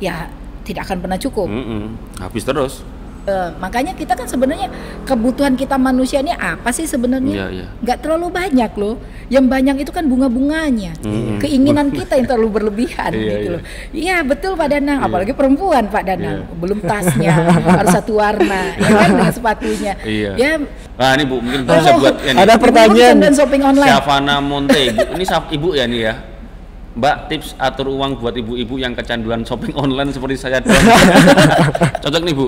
[0.00, 0.30] ya
[0.64, 1.46] tidak akan pernah cukup.
[1.46, 1.84] Mm-mm.
[2.18, 2.80] habis terus
[3.24, 4.68] Eh, makanya kita kan sebenarnya
[5.08, 7.48] kebutuhan kita manusia ini apa sih sebenarnya?
[7.48, 7.66] Iya, iya.
[7.80, 9.00] Nggak terlalu banyak loh.
[9.32, 10.92] Yang banyak itu kan bunga-bunganya,
[11.40, 13.54] keinginan kita yang terlalu berlebihan Iya, gitu iya.
[13.56, 13.62] loh.
[13.96, 16.52] Iya betul Pak Danang, apalagi perempuan Pak Danang, Iya.
[16.60, 17.32] belum tasnya
[17.64, 19.92] harus satu warna, ya kan dengan sepatunya.
[20.04, 20.30] Iya.
[20.36, 20.52] Ya
[20.94, 23.16] nah ini bu mungkin Oh, bisa buat ini ada pertanyaan.
[23.18, 23.88] dan shopping online.
[23.90, 25.00] Syafana Monte ibu.
[25.16, 26.14] ini ibu ya nih ya
[26.94, 30.62] Mbak tips atur uang buat ibu-ibu yang kecanduan shopping online seperti saya.
[32.02, 32.46] Cocok nih Bu.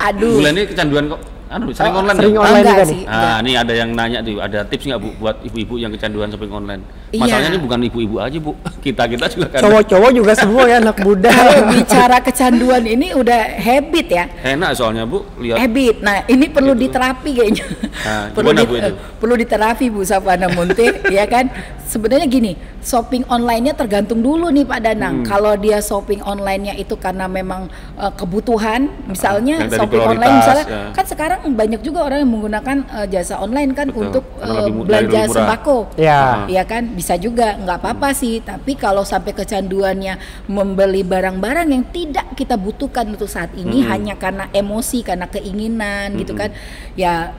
[0.00, 0.40] Aduh.
[0.40, 1.20] Bulan ini kecanduan kok
[1.52, 2.46] anu shopping online sering nggak?
[2.46, 3.00] online juga sih.
[3.02, 3.02] nih.
[3.08, 6.52] Ah, ini ada yang nanya tuh, ada tips nggak bu buat ibu-ibu yang kecanduan shopping
[6.52, 6.82] online?
[7.12, 7.20] Iya.
[7.24, 8.52] Masalahnya ini bukan ibu-ibu aja bu,
[8.84, 11.30] kita kita juga kan Cowok-cowok juga semua ya anak muda.
[11.38, 14.24] Kalau bicara kecanduan ini udah habit ya.
[14.42, 15.96] enak soalnya bu, lihat Habit.
[16.02, 17.66] Nah, ini perlu diterapi kayaknya.
[18.02, 18.92] Nah, perlu gimana, Bu, itu?
[19.20, 21.52] perlu diterapi Bu Sapana Munte, ya kan?
[21.86, 25.22] Sebenarnya gini, shopping online-nya tergantung dulu nih Pak Danang.
[25.22, 25.26] Hmm.
[25.28, 27.68] Kalau dia shopping online-nya itu karena memang
[28.00, 30.82] eh, kebutuhan, misalnya dari shopping online misalnya ya.
[30.96, 34.24] kan sekarang banyak juga orang yang menggunakan eh, jasa online kan Betul, untuk
[34.70, 35.78] mu- belanja sembako.
[35.96, 36.46] Ya.
[36.46, 42.30] Iya kan bisa juga nggak apa-apa sih tapi kalau sampai kecanduannya membeli barang-barang yang tidak
[42.32, 43.90] kita butuhkan untuk saat ini Mm-mm.
[43.90, 46.54] hanya karena emosi karena keinginan gitu kan
[46.94, 47.34] ya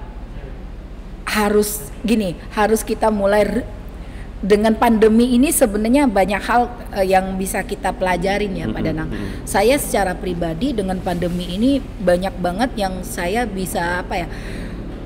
[1.23, 3.65] harus gini harus kita mulai re-
[4.43, 6.67] dengan pandemi ini sebenarnya banyak hal
[6.99, 9.09] eh, yang bisa kita pelajarin ya Pak Danang.
[9.47, 14.27] Saya secara pribadi dengan pandemi ini banyak banget yang saya bisa apa ya?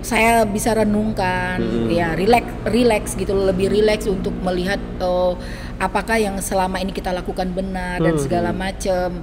[0.01, 1.91] Saya bisa renungkan, Mm-mm.
[1.93, 5.37] ya relax, relax gitu, lebih relax untuk melihat oh,
[5.77, 8.23] apakah yang selama ini kita lakukan benar dan Hmm.
[8.23, 9.21] segala macam.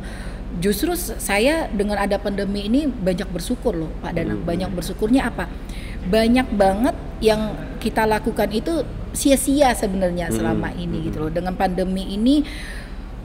[0.63, 4.47] Justru saya dengan ada pandemi ini banyak bersyukur loh Pak Danang.
[4.47, 4.47] Mm-mm.
[4.47, 5.51] Banyak bersyukurnya apa?
[6.07, 10.37] Banyak banget yang kita lakukan itu sia-sia sebenarnya Mm-mm.
[10.37, 11.33] selama ini gitu loh.
[11.33, 12.45] Dengan pandemi ini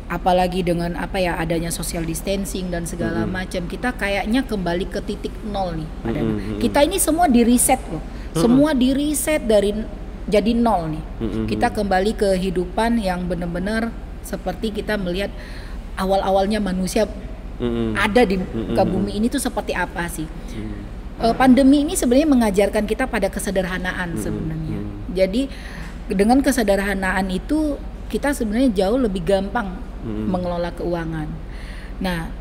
[0.10, 3.34] apalagi dengan apa ya adanya social distancing dan segala Mm-mm.
[3.34, 6.28] macam kita kayaknya kembali ke titik nol nih Danang.
[6.38, 6.58] Mm-mm.
[6.62, 8.02] Kita ini semua di reset loh.
[8.34, 9.74] Semua di reset dari
[10.30, 11.04] jadi nol nih.
[11.26, 11.46] Mm-mm.
[11.50, 13.90] Kita kembali ke kehidupan yang benar-benar
[14.22, 15.34] seperti kita melihat
[15.98, 17.10] awal-awalnya manusia
[17.58, 17.98] Mm-mm.
[17.98, 20.26] ada di muka bumi ini tuh seperti apa sih?
[20.26, 20.78] Mm.
[21.20, 24.24] Eh, pandemi ini sebenarnya mengajarkan kita pada kesederhanaan Mm-mm.
[24.24, 24.80] sebenarnya.
[25.14, 25.42] Jadi
[26.10, 27.78] dengan kesederhanaan itu
[28.10, 30.32] kita sebenarnya jauh lebih gampang Mm.
[30.32, 31.28] mengelola keuangan.
[32.00, 32.32] Nah,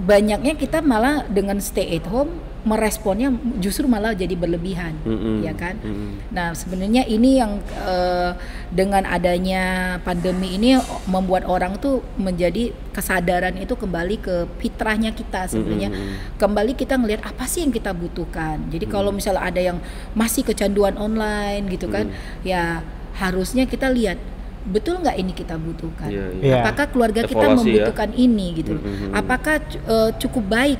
[0.00, 5.42] banyaknya kita malah dengan stay at home meresponnya justru malah jadi berlebihan, Mm-mm.
[5.42, 5.74] ya kan?
[5.82, 6.30] Mm-mm.
[6.30, 8.38] Nah, sebenarnya ini yang eh,
[8.70, 10.78] dengan adanya pandemi ini
[11.10, 15.90] membuat orang tuh menjadi kesadaran itu kembali ke fitrahnya kita sebenarnya.
[15.90, 16.38] Mm-mm.
[16.38, 18.62] Kembali kita ngelihat apa sih yang kita butuhkan.
[18.70, 19.82] Jadi kalau misalnya ada yang
[20.14, 22.14] masih kecanduan online gitu kan,
[22.46, 22.86] ya
[23.18, 24.22] harusnya kita lihat
[24.62, 26.06] betul nggak ini kita butuhkan.
[26.06, 26.42] Iya, iya.
[26.46, 26.54] Iya.
[26.62, 27.66] Apakah keluarga kita Evaluasi ya.
[27.66, 28.78] membutuhkan ini gitu?
[28.78, 29.10] Mm-mm.
[29.10, 30.78] Apakah eh, cukup baik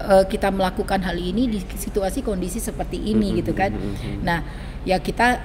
[0.00, 3.38] eh, kita melakukan hal ini di situasi kondisi seperti ini Mm-mm.
[3.40, 3.70] gitu kan?
[3.70, 4.22] Mm-mm.
[4.22, 4.40] Nah,
[4.82, 5.42] ya kita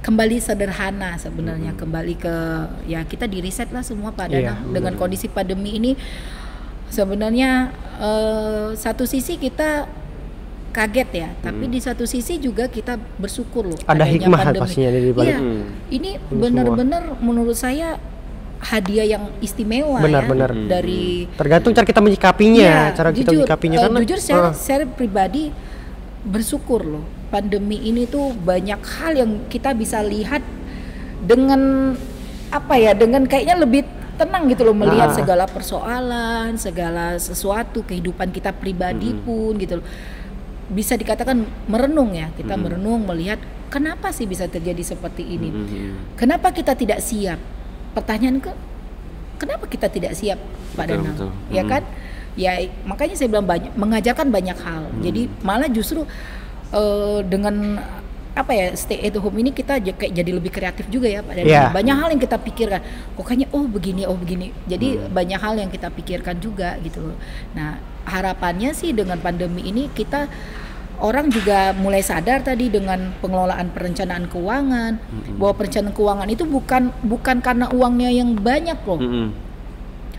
[0.00, 2.34] kembali sederhana sebenarnya kembali ke
[2.84, 5.96] ya kita di reset lah semua pada Iya, dengan kondisi pandemi ini
[6.90, 9.88] sebenarnya eh, satu sisi kita
[10.70, 14.60] kaget ya tapi di satu sisi juga kita bersyukur loh Ada adanya hikmah pandemi.
[14.60, 15.30] pastinya dari balik.
[15.30, 15.62] Iya, Hmm.
[15.88, 17.96] ini benar-benar menurut saya
[18.60, 20.50] hadiah yang istimewa Benar-benar.
[20.50, 24.36] ya dari Tergantung cara kita menyikapinya, Iya, cara kita jujur, menyikapinya eh, karena jujur saya,
[24.40, 25.50] Ah, saya pribadi
[26.24, 30.40] bersyukur loh pandemi ini tuh banyak hal yang kita bisa lihat
[31.20, 31.92] dengan
[32.48, 33.82] apa ya dengan kayaknya lebih
[34.14, 35.16] tenang gitu loh melihat Ah.
[35.16, 39.24] segala persoalan segala sesuatu kehidupan kita pribadi Mm-mm.
[39.26, 39.86] pun gitu loh
[40.64, 42.62] bisa dikatakan merenung ya kita Mm-mm.
[42.64, 43.36] merenung melihat
[43.68, 46.16] kenapa sih bisa terjadi seperti ini Mm-mm.
[46.16, 47.36] Kenapa kita tidak siap?
[47.94, 48.50] Pertanyaan ke
[49.36, 50.38] kenapa kita tidak siap,
[50.74, 51.14] Pak Betul, Danang?
[51.14, 51.30] betul.
[51.48, 51.70] Ya Hmm.
[51.70, 51.82] kan?
[52.34, 52.52] Ya
[52.82, 54.82] makanya saya bilang banyak mengajarkan banyak hal.
[54.84, 55.00] Hmm.
[55.00, 56.02] Jadi malah justru
[56.70, 57.78] eh, dengan
[58.34, 61.30] apa ya stay at home ini kita j- kayak jadi lebih kreatif juga ya Pak
[61.32, 61.46] Danang.
[61.46, 61.62] Iya.
[61.70, 62.80] Banyak hal yang kita pikirkan.
[63.14, 64.50] Kok kayaknya oh begini, oh begini.
[64.64, 65.06] Jadi Hmm.
[65.08, 67.18] banyak hal yang kita pikirkan juga gitu loh.
[67.54, 70.26] Nah, harapannya sih dengan pandemi ini kita
[70.98, 75.34] orang juga mulai sadar tadi dengan pengelolaan perencanaan keuangan Mm-mm.
[75.36, 78.98] bahwa perencanaan keuangan itu bukan bukan karena uangnya yang banyak loh.
[78.98, 79.28] Mm-mm.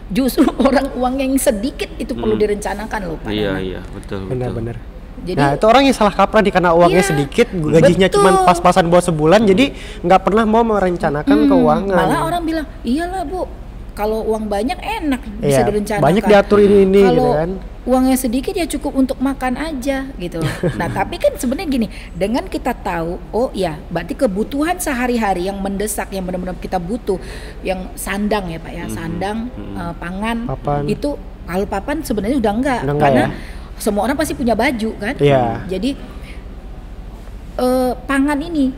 [0.07, 2.41] Justru orang uang yang sedikit itu perlu Mm.
[2.41, 4.29] direncanakan loh Pak Iya iya betul betul.
[4.31, 4.77] benar-benar.
[5.15, 8.91] Jadi nah itu orang yang salah kaprah nih karena uangnya Iya, sedikit, gajinya cuma pas-pasan
[8.91, 9.71] buat sebulan, jadi
[10.03, 11.97] nggak pernah mau merencanakan Hmm, keuangan.
[11.97, 13.47] Malah orang bilang, iyalah bu,
[13.95, 16.03] kalau uang banyak enak bisa Iya, direncanakan.
[16.03, 17.49] banyak diatur ini ini gitu Kalau kan.
[17.85, 20.43] uangnya sedikit ya cukup untuk makan aja gitu.
[20.79, 26.11] nah tapi kan sebenarnya gini, dengan kita tahu, oh ya, berarti kebutuhan sehari-hari yang mendesak,
[26.11, 27.15] yang benar-benar kita butuh,
[27.61, 29.75] yang sandang ya pak ya, Mhm, sandang, mhm.
[29.79, 30.81] eh, pangan, Papan.
[30.85, 31.09] itu
[31.45, 33.29] kalau papan sebenarnya udah enggak, Udah enggak karena ya?
[33.77, 35.15] semua orang pasti punya baju kan.
[35.15, 35.63] Iya.
[35.67, 35.89] Jadi
[37.55, 38.75] eh, pangan ini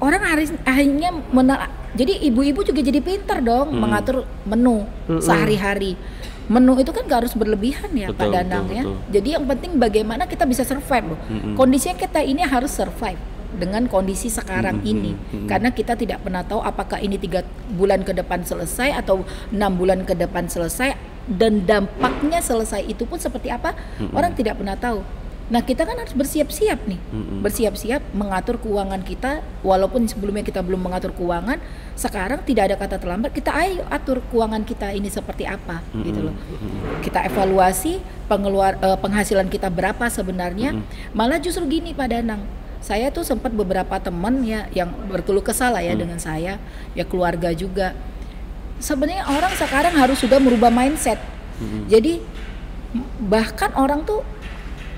[0.00, 1.14] orang harus akhirnya
[1.94, 3.80] jadi ibu-ibu juga jadi pintar dong Hmm.
[3.80, 5.22] mengatur menu Mm-mm.
[5.22, 5.94] sehari-hari.
[6.44, 8.82] Menu itu kan gak harus berlebihan ya Pak Betul, Danang betul, ya.
[8.84, 8.96] betul.
[9.16, 11.20] Jadi yang penting bagaimana kita bisa survive loh.
[11.32, 11.54] Mm-mm.
[11.56, 13.16] Kondisinya kita ini harus survive
[13.54, 15.46] dengan kondisi sekarang Mm-mm, ini mm-mm.
[15.46, 20.02] karena kita tidak pernah tahu apakah ini tiga bulan ke depan selesai atau enam bulan
[20.02, 20.98] ke depan selesai
[21.30, 24.10] dan dampaknya selesai itu pun seperti apa Mm-mm.
[24.10, 25.06] orang tidak pernah tahu
[25.44, 27.44] Nah kita kan harus bersiap-siap nih, Mm-mm.
[27.44, 29.44] bersiap-siap mengatur keuangan kita.
[29.60, 31.60] Walaupun sebelumnya kita belum mengatur keuangan,
[31.92, 33.28] sekarang tidak ada kata terlambat.
[33.36, 36.34] Kita ayo atur keuangan kita ini seperti apa, gitu loh.
[37.04, 40.80] Kita evaluasi pengeluar eh, penghasilan kita berapa sebenarnya.
[41.12, 42.40] Malah justru gini Pak Danang,
[42.80, 46.56] saya tuh sempat beberapa teman ya yang berkeluh kesah lah ya dengan saya,
[46.96, 47.92] ya keluarga juga.
[48.80, 51.20] Sebenarnya orang sekarang harus sudah merubah mindset.
[51.86, 52.24] Jadi
[52.96, 54.24] m- bahkan orang tuh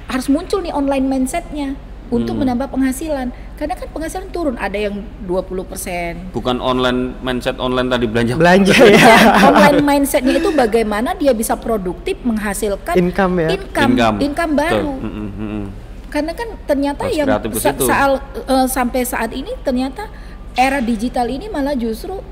[0.07, 1.75] harus muncul nih online mindsetnya
[2.07, 2.47] untuk Hmm.
[2.47, 8.35] menambah penghasilan karena kan penghasilan turun ada yang 20% Bukan online mindset online tadi belanja.
[8.35, 13.49] belanja ya online mindsetnya itu bagaimana dia bisa produktif menghasilkan Income ya.
[13.51, 14.17] income, Income.
[14.23, 14.63] income Betul.
[14.63, 15.65] baru Mm-mm, mm-mm.
[16.07, 20.07] karena kan ternyata yang sa- saal- eh, sampai saat ini ternyata
[20.55, 22.23] era digital ini malah justru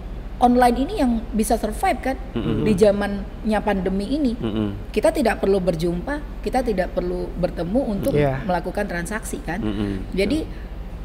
[0.45, 2.69] online ini yang bisa survive kan Mm-mm.
[2.69, 4.93] di zamannya pandemi ini Mm-mm.
[4.93, 8.45] kita tidak perlu berjumpa, kita tidak perlu bertemu untuk Iya.
[8.45, 9.65] melakukan transaksi kan.
[9.65, 10.13] Mm-mm.
[10.13, 10.45] Jadi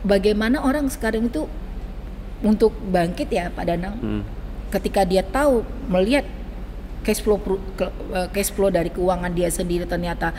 [0.04, 1.47] bagaimana orang sekarang itu
[2.39, 4.21] untuk bangkit ya Pak Danang, Mm.
[4.71, 6.28] ketika dia tahu melihat
[7.04, 10.36] cash flow eh, cash flow dari keuangan dia sendiri ternyata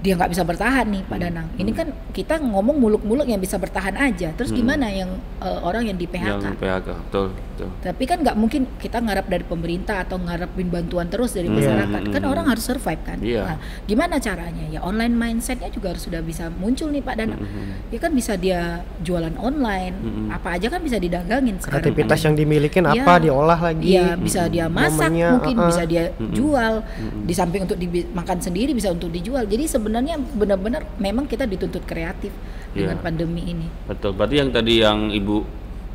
[0.00, 1.48] dia nggak bisa bertahan nih Pak Danang.
[1.54, 4.32] Ini kan kita ngomong muluk-muluk yang bisa bertahan aja.
[4.32, 6.40] Terus gimana yang eh, orang yang di PHK?
[6.40, 7.68] Yang PHK, betul, betul.
[7.78, 11.54] Tapi kan nggak mungkin kita ngarap dari pemerintah atau ngarepin bantuan terus dari Iya.
[11.54, 12.00] masyarakat.
[12.08, 12.32] Kan Mm-mm.
[12.32, 13.20] orang harus survive kan.
[13.20, 13.44] Iya.
[13.44, 14.64] Nah, gimana caranya?
[14.66, 17.36] Ya online mindsetnya juga harus sudah bisa muncul nih Pak Danang.
[17.38, 17.92] Mm-mm.
[17.92, 18.60] Ya kan bisa dia
[19.00, 20.26] jualan online, Mm-mm.
[20.32, 21.84] apa aja kan bisa didagangin sekarang.
[21.84, 22.24] kreativitas kan.
[22.26, 22.92] yang dimilikin Iya.
[22.98, 25.68] apa diolah lagi Iya, bisa dia masak Momennya, mungkin, uh-uh.
[25.68, 26.72] bisa dia jual.
[27.20, 29.44] Di samping untuk dimakan sendiri bisa untuk dijual.
[29.44, 29.88] Jadi sebenarnya
[30.32, 32.30] benar-benar memang kita dituntut kreatif
[32.70, 33.02] dengan Iya.
[33.02, 33.66] pandemi ini.
[33.84, 34.14] Betul.
[34.14, 35.36] Berarti yang tadi yang Ibu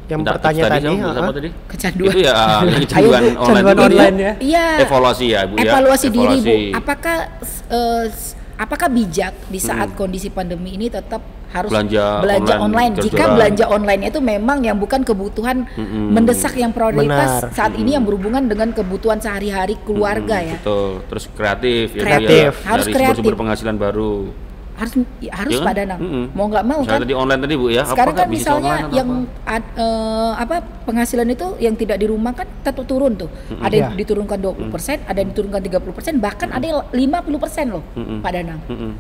[0.06, 1.50] Yang bertanya tips tadi, sama, siapa tadi?
[1.66, 2.12] Kecanduan.
[2.14, 3.66] Itu ya ah, kecanduan online.
[3.66, 3.86] dia.
[3.88, 4.34] online ya.
[4.38, 4.66] Iya.
[4.84, 5.72] Evaluasi ya, Bu ya.
[5.72, 6.60] evaluasi diri bu Evaluasi.
[6.78, 11.20] apakah s- apakah bijak di saat kondisi pandemi ini tetap
[11.52, 16.12] harus Belanja belanja online, online, jika belanja online itu memang yang bukan kebutuhan Mm-mm.
[16.12, 17.56] mendesak yang prioritas Benar.
[17.56, 20.92] saat ini yang berhubungan dengan kebutuhan sehari-hari keluarga Mm, ya Betul.
[21.08, 22.52] Terus kreatif, ya, Kreatif.
[22.66, 23.16] Harus dari kreatif.
[23.24, 24.14] sumber-sumber penghasilan baru.
[24.76, 25.68] Harus ya, harus Ya kan?
[25.68, 26.26] pada nang Mm-mm.
[26.32, 27.84] mau nggak mau Misalnya kan tadi online tadi Bu ya.
[27.84, 29.54] sekarang apakah kan misalnya yang apa?
[29.54, 33.90] ad- eh, apa penghasilan itu yang tidak di rumah kan tetap turun tuh ada yang
[33.90, 34.00] Iya.
[34.02, 38.20] diturunkan 20% ada yang diturunkan 30% bahkan ada yang 50% loh Mm-mm.
[38.20, 38.92] Pak Danang Mm-mm.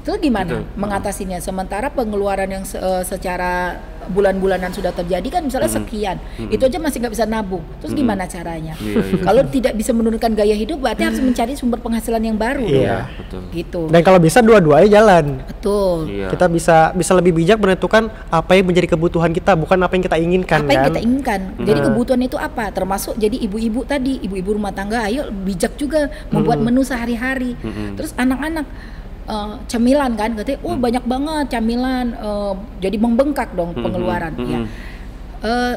[0.00, 0.64] Itu gimana Betul.
[0.74, 1.38] mengatasinya?
[1.38, 3.76] Sementara pengeluaran yang se- eh, secara
[4.10, 6.16] bulan-bulanan sudah terjadi kan misalnya sekian,
[6.48, 7.60] itu aja masih nggak bisa nabung.
[7.78, 8.74] Terus gimana caranya?
[8.80, 9.22] Iya, iya.
[9.22, 12.64] Kalau tidak bisa menurunkan gaya hidup, berarti harus mencari sumber penghasilan yang baru.
[12.64, 12.80] dong.
[12.80, 12.98] Iya.
[13.12, 13.40] Betul.
[13.52, 13.80] Gitu.
[13.86, 16.08] dan kalau bisa dua-duanya jalan Betul.
[16.08, 16.28] Iya.
[16.32, 20.18] kita bisa bisa lebih bijak menentukan apa yang menjadi kebutuhan kita bukan apa yang kita
[20.18, 21.40] inginkan apa yang kan kita inginkan.
[21.60, 22.64] Jadi kebutuhan itu apa?
[22.70, 27.54] Termasuk jadi ibu-ibu tadi, ibu-ibu rumah tangga, ayo bijak juga membuat menu sehari-hari.
[27.94, 28.64] Terus anak-anak
[29.30, 34.34] eh, camilan kan, katanya, oh banyak banget camilan, eh, jadi membengkak dong pengeluaran.
[34.42, 34.60] Ya.
[35.40, 35.74] Eh,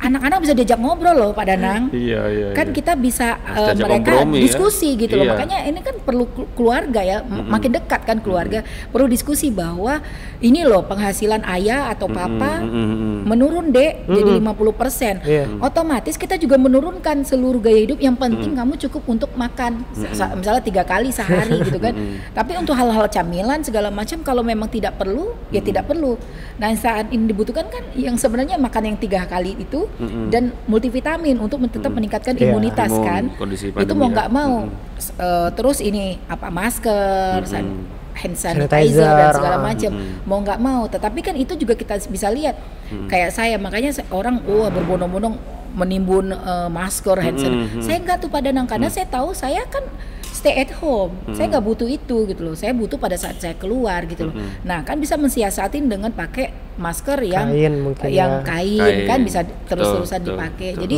[0.00, 1.86] anak-anak bisa diajak ngobrol loh, Pak Danang.
[1.90, 2.48] Iya, iya.
[2.50, 2.74] kan iya.
[2.74, 4.42] kita bisa diajak mereka kompromi ya.
[4.42, 5.32] diskusi gitu loh Iya.
[5.32, 8.58] makanya ini kan perlu kelu- keluarga ya m- makin dekat kan keluarga
[8.88, 10.02] perlu diskusi bahwa
[10.38, 13.18] ini loh penghasilan ayah atau papa Mm, mm, mm.
[13.24, 15.44] menurun dek jadi 50% Iya.
[15.60, 20.32] otomatis kita juga menurunkan seluruh gaya hidup yang penting kamu cukup untuk makan Sa- sa-
[20.32, 21.94] misalnya tiga kali sehari gitu kan
[22.32, 26.18] tapi untuk hal-hal camilan segala macam kalau memang tidak perlu ya tidak perlu
[26.56, 29.84] nah saat ini dibutuhkan kan yang sebenarnya makan yang tiga kali itu
[30.26, 32.48] dan multivitamin untuk tetap meningkatkan Iya.
[32.48, 33.22] imunitas Imun, kan.
[33.36, 34.14] kondisi itu mau ya.
[34.16, 34.54] nggak mau
[34.96, 37.84] S- eh, terus ini apa masker san-
[38.18, 39.62] hand Sanitizer, sanitizer dan segala ah.
[39.62, 39.90] macam
[40.26, 42.58] mau nggak mau tetapi kan itu juga kita bisa lihat.
[43.06, 45.38] Kayak saya makanya orang wah berbondong-bondong
[45.72, 47.78] menimbun eh, masker hand sanitizer.
[47.78, 49.86] Saya nggak tuh pada nang karena saya tahu saya kan
[50.28, 51.14] stay at home.
[51.30, 52.54] Saya nggak butuh itu gitu loh.
[52.54, 54.34] Saya butuh pada saat saya keluar gitu loh.
[54.66, 58.46] Nah kan bisa mensiasatin dengan pakai masker yang Kain mungkin yang ya.
[58.46, 58.98] kain, Kain.
[59.04, 60.82] kan bisa terus-terusan dipakai betul.
[60.86, 60.96] jadi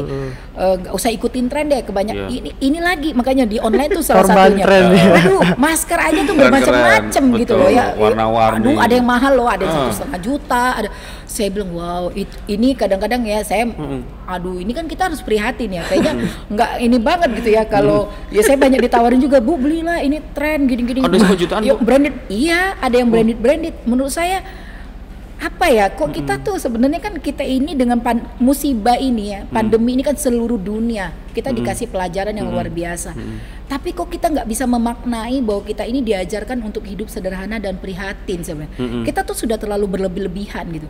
[0.54, 2.26] eh, nggak usah ikutin tren deh kebanyak Iya.
[2.30, 5.04] ini ini lagi makanya di online tuh salah Korban satunya tren, ya.
[5.16, 8.60] aduh masker aja tuh bermacam-macam gitu loh ya warna-warni.
[8.62, 9.78] aduh ada yang mahal loh ada yang Ah.
[9.80, 10.88] satu setengah juta ada
[11.24, 13.64] saya bilang wow it- ini kadang-kadang ya saya
[14.26, 16.12] aduh ini kan kita harus prihatin ya kayaknya
[16.46, 20.66] nggak ini banget gitu ya kalau ya saya banyak ditawarin juga bu belilah ini tren
[20.66, 21.82] gini-gini Ada jutaan, Ya, Bu?
[21.82, 24.44] branded iya ada yang branded branded menurut saya
[25.40, 29.92] apa ya kok kita tuh sebenarnya kan kita ini dengan pan- musibah ini ya pandemi
[29.92, 31.16] ini kan seluruh dunia.
[31.30, 33.14] Kita dikasih pelajaran yang luar biasa.
[33.64, 38.42] Tapi kok kita nggak bisa memaknai bahwa kita ini diajarkan untuk hidup sederhana dan prihatin
[38.42, 38.74] sebenarnya.
[39.00, 40.88] Kita tuh sudah terlalu berlebih-lebihan gitu.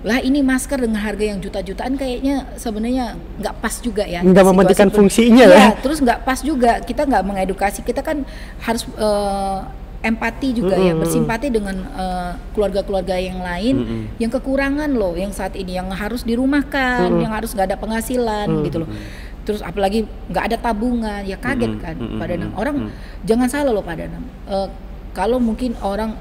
[0.00, 4.88] Lah ini masker dengan harga yang juta-jutaan kayaknya sebenarnya nggak pas juga ya Nggak mementingkan
[4.88, 5.68] pun- fungsinya Iya, ya.
[5.78, 6.80] terus nggak pas juga.
[6.80, 7.84] Kita nggak mengedukasi.
[7.84, 8.24] Kita kan
[8.58, 9.58] harus eh,
[10.04, 13.74] empati juga ya, bersimpati dengan eh, keluarga-keluarga yang lain
[14.20, 18.84] yang kekurangan loh, yang saat ini yang harus dirumahkan, yang harus nggak ada penghasilan gitu
[18.84, 18.90] loh.
[19.48, 22.52] Terus apalagi nggak ada tabungan, ya kaget kan Pak Danang.
[22.56, 22.92] Orang
[23.24, 24.24] jangan salah loh Pak Danang.
[24.48, 24.68] Eh,
[25.16, 26.12] kalau mungkin orang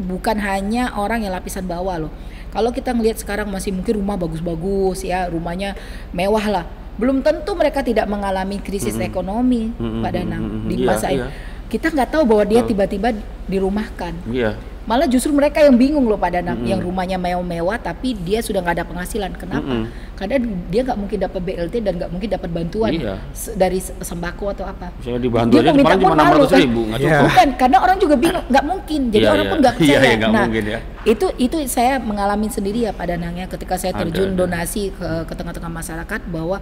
[0.00, 2.12] bukan hanya orang yang lapisan bawah loh.
[2.50, 5.78] Kalau kita ngelihat sekarang masih mungkin rumah bagus-bagus ya, rumahnya
[6.10, 6.64] mewah lah.
[6.98, 11.22] Belum tentu mereka tidak mengalami krisis ekonomi, Pak Danang di Iya, masa ini.
[11.22, 11.28] iya.
[11.70, 13.14] Kita nggak tahu bahwa dia tiba-tiba
[13.46, 14.12] dirumahkan.
[14.26, 14.58] Iya.
[14.80, 18.74] Malah justru mereka yang bingung loh Pak Danang, yang rumahnya mewah-mewah tapi dia sudah nggak
[18.74, 19.30] ada penghasilan.
[19.38, 19.86] Kenapa?
[20.18, 23.14] Karena dia nggak mungkin dapat BLT dan nggak mungkin dapat bantuan Iya.
[23.54, 24.90] dari se- sembako atau apa.
[24.98, 26.88] Misalnya dibantu Dia aja minta cuma malu, 600 ribu, kan?
[26.90, 27.22] nggak cukup.
[27.22, 29.00] Bukan, karena orang juga bingung, nggak mungkin.
[29.12, 29.52] Jadi Iya, orang iya.
[29.52, 30.00] pun nggak Iya, percaya.
[30.02, 30.78] iya, nggak nah, mungkin ya.
[31.06, 34.38] itu itu saya mengalami sendiri ya Pak Danang ya ketika saya terjun ada.
[34.42, 36.58] donasi ke ke tengah-tengah masyarakat bahwa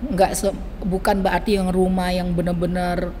[0.00, 0.30] nggak
[0.82, 3.12] bukan berarti yang rumah yang benar-benar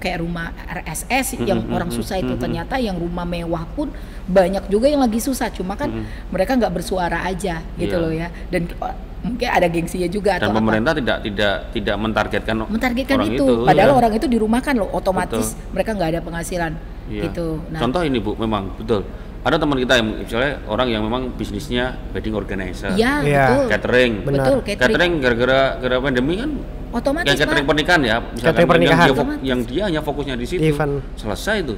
[0.00, 3.92] kayak rumah RSS yang orang susah itu ternyata yang rumah mewah pun
[4.24, 5.92] banyak juga yang lagi susah cuma kan
[6.32, 8.02] mereka nggak bersuara aja gitu Iya.
[8.02, 11.96] loh ya dan oh, mungkin ada gengsinya juga Dan atau apa pemerintah tidak tidak tidak
[12.00, 13.98] mentargetkan mentargetkan orang itu, padahal iya.
[14.00, 16.72] orang itu dirumahkan loh otomatis mereka nggak ada penghasilan
[17.10, 17.22] Iya.
[17.28, 19.02] gitu nah Contoh ini Bu, memang betul.
[19.40, 23.44] Ada teman kita yang misalnya orang yang memang bisnisnya wedding organizer, ya Iya.
[23.50, 24.12] betul catering.
[24.22, 24.32] Benar.
[24.36, 26.50] betul catering, Catering gara-gara gara pandemi kan
[26.92, 27.70] otomatis yang catering Pak.
[27.70, 28.98] pernikahan ya, misalkan Catering yang pernikahan.
[29.00, 29.44] dia, fok- Otomatis.
[29.44, 30.62] yang dia hanya fokusnya di situ.
[30.64, 30.94] Event.
[31.14, 31.74] Selesai itu.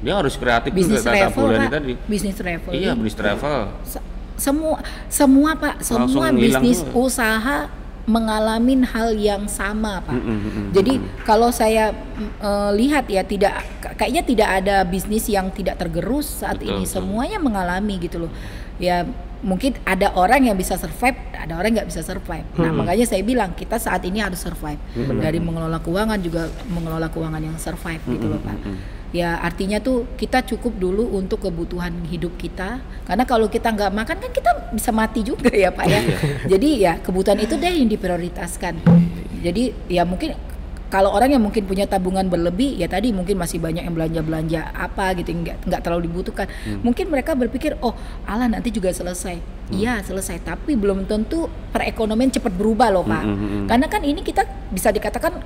[0.00, 1.92] Dia harus kreatif bisnis travel pak tadi.
[2.04, 3.58] bisnis travel Iya, bisnis travel.
[3.84, 7.68] Se- semua semua pak semua bisnis usaha
[8.06, 13.20] mengalami hal yang sama pak Mm, mm, mm, jadi kalau saya mm, eh, lihat ya
[13.22, 13.60] tidak
[13.94, 16.94] kayaknya tidak ada bisnis yang tidak tergerus saat Betul, ini betul.
[16.96, 18.32] semuanya mengalami gitu loh
[18.78, 19.04] ya
[19.40, 22.44] mungkin ada orang yang bisa survive ada orang nggak bisa survive.
[22.60, 24.78] Nah makanya saya bilang kita saat ini harus survive.
[24.94, 28.58] Dari mengelola keuangan juga mengelola keuangan yang survive gitu loh pak.
[29.10, 32.78] ya artinya tuh kita cukup dulu untuk kebutuhan hidup kita.
[33.08, 36.00] Karena kalau kita nggak makan kan kita bisa mati juga ya pak ya.
[36.52, 38.84] Jadi ya kebutuhan itu deh yang diprioritaskan.
[39.40, 40.36] Jadi ya mungkin
[40.90, 44.60] kalau orang yang mungkin punya tabungan berlebih ya tadi mungkin masih banyak yang belanja belanja
[44.74, 46.50] apa gitu nggak nggak terlalu dibutuhkan.
[46.82, 47.94] Mungkin mereka berpikir oh
[48.26, 49.38] Allah nanti juga selesai.
[49.70, 50.42] Iya selesai.
[50.42, 53.22] Tapi belum tentu perekonomian cepat berubah loh pak.
[53.22, 53.66] Mm, mm, mm.
[53.70, 54.42] karena kan ini kita
[54.74, 55.38] bisa dikatakan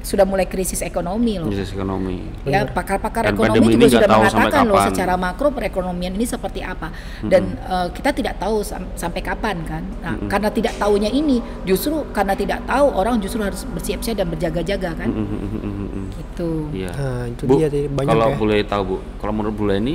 [0.00, 2.24] sudah mulai krisis ekonomi loh Bisnis ekonomi.
[2.42, 4.88] ya pakar-pakar Dan ekonomi juga ini sudah mengatakan loh kapan.
[4.88, 6.88] secara makro perekonomian ini seperti apa
[7.22, 12.00] dan eh, kita tidak tahu sam- sampai kapan kan nah, karena tidak tahunya ini justru
[12.10, 15.88] karena tidak tahu orang justru harus bersiap-siap dan berjaga-jaga kan Mm, mm, mm, mm, mm,
[15.90, 16.06] mm.
[16.16, 16.90] gitu Iya.
[16.90, 18.36] Nah, itu Bu, dia banyak kalau ya.
[18.36, 19.94] boleh tahu Bu, kalau menurut Bu Leni,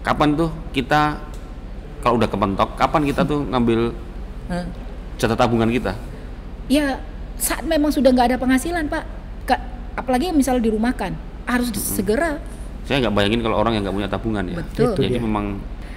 [0.00, 1.16] kapan tuh kita
[1.98, 3.90] kalau udah kepentok, kapan kita tuh ngambil
[4.46, 4.62] Nah,
[5.16, 5.96] jatah tabungan kita?
[6.66, 6.98] ya
[7.34, 9.02] saat memang sudah nggak ada penghasilan pak
[9.96, 11.12] apalagi yang misalnya dirumahkan
[11.44, 12.38] harus segera
[12.84, 14.56] Saya nggak bayangin kalau orang yang nggak punya tabungan ya.
[14.56, 14.84] Betul.
[14.88, 15.20] Itu Jadi dia.
[15.20, 15.46] memang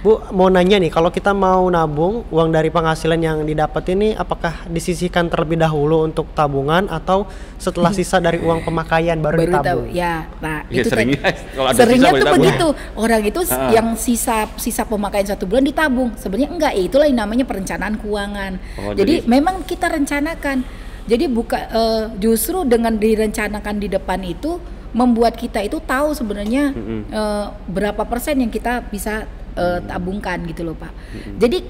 [0.00, 4.64] Bu, mau nanya nih, kalau kita mau nabung uang dari penghasilan yang didapat ini, apakah
[4.66, 7.28] disisihkan terlebih dahulu untuk tabungan atau
[7.60, 9.86] setelah sisa dari uang pemakaian baru, baru tahu ditabung?
[9.92, 11.20] ya nah Ya, itu seringnya
[11.52, 13.68] kalau ada seringnya sisa tuh begitu orang itu Ah.
[13.70, 18.52] yang sisa sisa pemakaian satu bulan ditabung sebenarnya enggak ya itulah yang namanya perencanaan keuangan
[18.80, 20.64] Oh, jadi, jadi- memang kita rencanakan
[21.10, 26.70] jadi buka eh, justru dengan direncanakan di depan itu membuat kita itu tahu sebenarnya
[27.10, 30.94] eh, berapa persen yang kita bisa eh, tabungkan gitu loh pak
[31.36, 31.66] jadi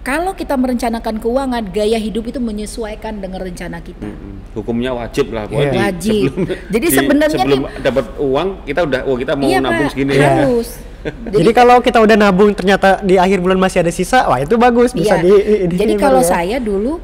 [0.00, 5.44] kalau kita merencanakan keuangan gaya hidup itu menyesuaikan dengan rencana kita mm, hukumnya wajib lah.
[5.44, 6.24] Di- Wajib.
[6.32, 9.84] sebelum- Jadi di- sebenarnya sebelum nih- dapat uang kita udah, oh kita mau iya nabung
[9.84, 10.28] pak segini ya.
[10.40, 10.68] harus
[11.32, 14.92] Jadi, kalau kita udah nabung ternyata di akhir bulan masih ada sisa, wah itu bagus
[14.92, 15.22] bisa Iya.
[15.22, 15.32] di,
[15.68, 16.28] di Jadi kalau ya.
[16.30, 17.00] saya dulu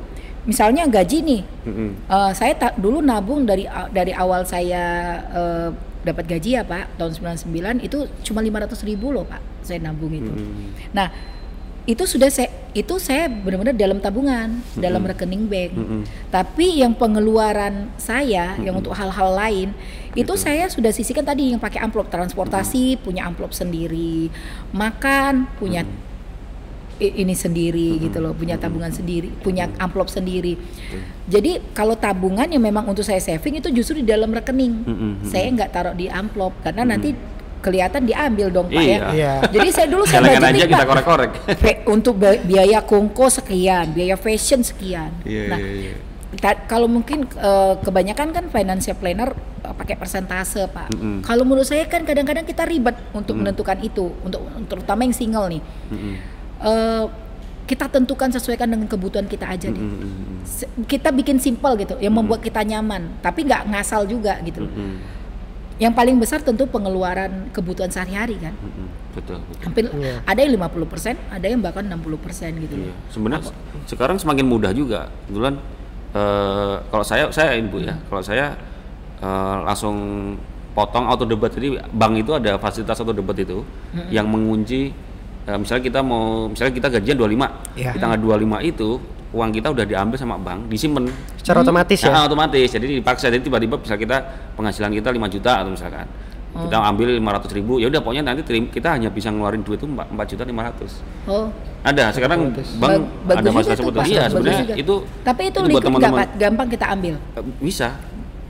[0.47, 1.91] misalnya gaji nih, Mm-mm.
[2.07, 4.85] eh, saya ta- dulu nabung dari dari awal saya
[5.29, 5.69] eh,
[6.01, 10.31] dapat gaji ya Pak tahun 99 itu cuma 500 ribu loh Pak saya nabung itu.
[10.93, 11.11] Nah
[11.83, 15.71] itu sudah saya itu saya benar-benar dalam tabungan dalam rekening bank.
[16.29, 19.71] Tapi yang pengeluaran saya yang untuk hal-hal lain
[20.13, 24.31] itu saya sudah sisihkan tadi yang pakai amplop transportasi punya amplop sendiri,
[24.71, 25.91] makan punya i-
[26.99, 30.57] ini sendiri gitu loh, punya tabungan sendiri, punya amplop sendiri.
[31.27, 34.73] Jadi kalau tabungan yang memang untuk saya saving itu justru di dalam rekening.
[34.87, 35.13] Mm-mm.
[35.27, 37.13] Saya nggak taruh di amplop karena nanti
[37.57, 38.87] kelihatan diambil dong Pak ya.
[38.87, 38.99] Iya.
[39.11, 39.33] Iya.
[39.51, 40.89] Jadi saya dulu saya budgeting, aja kita Pak.
[40.89, 41.31] korek-korek.
[41.99, 45.11] Untuk bi- biaya kongko sekian, biaya fashion sekian.
[45.27, 45.95] Iya, nah, iya, iya.
[46.39, 49.35] ta- kalau mungkin eh, kebanyakan kan financial planner
[49.67, 50.95] eh, pakai persentase pak.
[50.95, 51.27] Mm-mm.
[51.27, 55.63] Kalau menurut saya kan kadang-kadang kita ribet untuk menentukan itu, untuk terutama yang single nih.
[55.91, 56.36] Mm-mm.
[56.59, 57.05] Eh,
[57.67, 59.77] kita tentukan sesuaikan dengan kebutuhan kita aja deh.
[59.77, 60.41] Mm-mm.
[60.43, 64.63] Se- Kita bikin simpel gitu, yang membuat kita nyaman, tapi nggak ngasal juga gitu.
[64.63, 64.71] loh.
[64.71, 65.15] Mm-mm.
[65.77, 68.57] yang paling besar tentu pengeluaran kebutuhan sehari-hari kan.
[68.57, 69.61] Mm-mm, betul, betul.
[69.61, 70.25] Hampir Iya.
[70.25, 72.89] ada yang 50%, ada yang bahkan 60% gitu Iya.
[72.89, 72.97] loh.
[73.11, 73.53] Sebenarnya
[73.85, 75.13] sekarang semakin mudah juga.
[75.27, 75.61] Kebetulan
[76.15, 78.57] eh, kalau saya saya ibu ya, kalau saya
[79.21, 79.97] eh, langsung
[80.73, 83.61] potong auto debit jadi bank itu ada fasilitas auto debit itu
[84.09, 84.97] yang mengunci
[85.47, 87.91] eh, misalnya kita mau misalnya kita gajian 25 Iya.
[87.91, 88.89] di tanggal 25 itu
[89.29, 92.09] uang kita udah diambil sama bank disimpan Secara otomatis ya.
[92.09, 94.17] Nah, otomatis jadi dipaksa jadi tiba-tiba bisa kita
[94.55, 96.07] penghasilan kita 5 juta atau misalkan
[96.57, 99.85] kita ambil 500 ribu ya udah pokoknya nanti terim- kita hanya bisa ngeluarin duit itu
[99.85, 102.49] 4, juta 500 Oh, ada sekarang
[102.81, 102.97] bank
[103.29, 104.09] ba- bagus ada tuh, seperti itu.
[104.09, 104.75] Iya, sebenarnya juga.
[104.75, 107.15] itu Tapi itu buat liquid nggak, teman-teman gampang kita ambil.
[107.37, 107.89] Eh, bisa,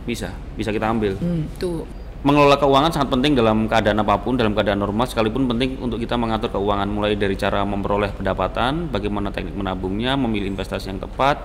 [0.06, 1.12] bisa, bisa kita ambil.
[1.18, 1.82] Hmm, tuh.
[2.26, 6.18] Mengelola keuangan sangat penting dalam keadaan apa pun, dalam keadaan normal sekalipun penting untuk kita
[6.18, 11.38] mengatur keuangan mulai dari cara memperoleh pendapatan, bagaimana teknik menabungnya, memilih investasi yang tepat,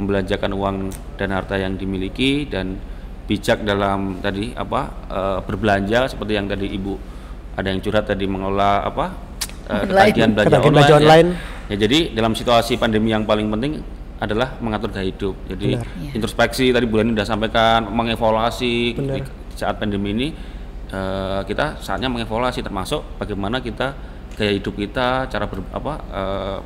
[0.00, 0.76] membelanjakan uang
[1.20, 2.80] dan harta yang dimiliki dan
[3.28, 4.80] bijak dalam tadi apa
[5.12, 6.94] eh, berbelanja seperti yang tadi Ibu
[7.60, 9.12] ada yang curhat tadi mengelola apa
[9.68, 10.08] eh, Online.
[10.08, 11.00] ketagihan belanja Ketagihan online, belanja ya.
[11.04, 11.28] online.
[11.68, 13.84] Ya, jadi dalam situasi pandemi yang paling penting
[14.24, 15.36] adalah mengatur gaya hidup.
[15.52, 15.84] Jadi Benar.
[16.00, 16.10] Iya.
[16.16, 19.43] introspeksi tadi bulan ini sudah sampaikan, mengevaluasi Benar.
[19.54, 20.28] Saat pandemi ini
[20.90, 23.94] eh, kita saatnya mengevaluasi termasuk bagaimana kita
[24.34, 26.58] gaya hidup kita, cara ber, apa eh,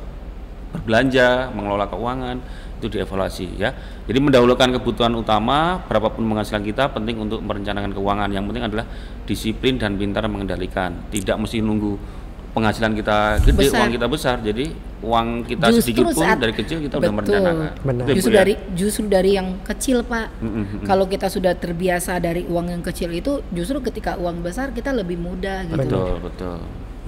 [0.69, 2.37] berbelanja, mengelola keuangan
[2.79, 3.75] itu dievaluasi ya.
[4.07, 8.29] Jadi mendahulukan kebutuhan utama, berapapun penghasilan kita penting untuk merencanakan keuangan.
[8.31, 8.85] Yang penting adalah
[9.27, 10.95] disiplin dan pintar mengendalikan.
[11.11, 12.18] Tidak mesti nunggu
[12.49, 13.79] penghasilan kita gede, Besar.
[13.79, 14.37] uang kita besar.
[14.41, 14.65] Jadi
[14.99, 17.17] uang kita sedikit pun dari kecil kita udah Betul.
[17.39, 17.71] merencanakan.
[17.85, 18.03] Benar.
[18.03, 18.37] Itu, Bu, Justru ya?
[18.41, 20.27] dari justru dari yang kecil pak.
[20.37, 20.85] Mm, mm, mm.
[20.85, 25.15] Kalau kita sudah terbiasa dari uang yang kecil itu, justru ketika uang besar kita lebih
[25.15, 25.77] mudah gitu.
[25.77, 26.57] betul, betul.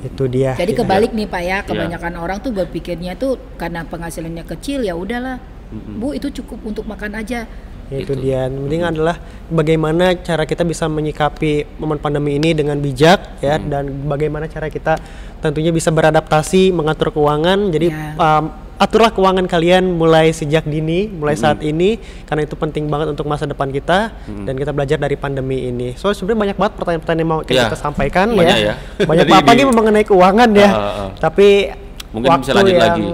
[0.01, 0.55] Itu dia.
[0.55, 0.77] Jadi Ya.
[0.81, 1.67] kebalik nih pak ya, Iya.
[1.67, 5.37] kebanyakan orang tuh berpikirnya tuh karena penghasilannya kecil ya udahlah,
[5.71, 7.45] bu itu cukup untuk makan aja.
[7.91, 8.13] Itu Itu.
[8.17, 13.59] dia yang penting adalah bagaimana cara kita bisa menyikapi momen pandemi ini dengan bijak ya
[13.59, 14.95] dan bagaimana cara kita
[15.37, 18.15] tentunya bisa beradaptasi mengatur keuangan jadi Ya.
[18.15, 18.45] um,
[18.77, 23.45] aturlah keuangan kalian mulai sejak dini mulai saat ini karena itu penting banget untuk masa
[23.45, 27.41] depan kita dan kita belajar dari pandemi ini so sebenarnya banyak banget pertanyaan-pertanyaan yang mau
[27.43, 27.67] Ya.
[27.67, 28.75] kita sampaikan Banyak ya ya.
[29.03, 31.09] banyak Jadi apa di- nih mengenai keuangan ya ah, ah.
[31.13, 31.69] tapi
[32.09, 33.05] Mungkin waktu bisa lanjut yang lagi.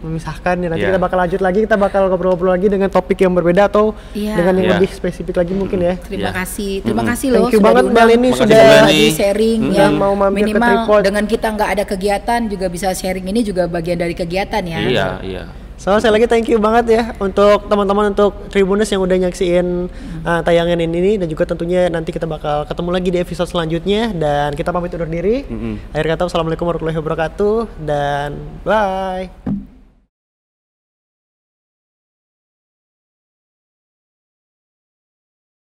[0.00, 0.90] Memisahkan ya nanti Ya.
[0.90, 4.34] kita bakal lanjut lagi kita bakal ngobrol-ngobrol lagi dengan topik yang berbeda atau Iya.
[4.34, 4.74] dengan yang Iya.
[4.76, 6.32] lebih spesifik lagi mungkin ya Terima Ya.
[6.34, 7.12] kasih, terima Mm-mm.
[7.12, 7.84] kasih loh Thank you sudah banget.
[7.90, 9.76] Mbak Leni, sudah lagi sharing Mm-mm.
[9.76, 11.02] ya mau mampir ke minimal Tripod.
[11.04, 14.78] dengan kita nggak ada kegiatan juga bisa sharing ini juga bagian dari kegiatan ya.
[14.80, 15.44] Iya, iya.
[15.74, 19.88] So, saya lagi thank you banget ya untuk teman-teman untuk Tribuners yang udah nyaksiin
[20.20, 24.52] uh, tayangan ini dan juga tentunya nanti kita bakal ketemu lagi di episode selanjutnya dan
[24.52, 25.40] kita pamit undur diri.
[25.42, 25.96] Mm-mm.
[25.96, 29.69] Akhir kata wassalamualaikum warahmatullahi wabarakatuh dan bye.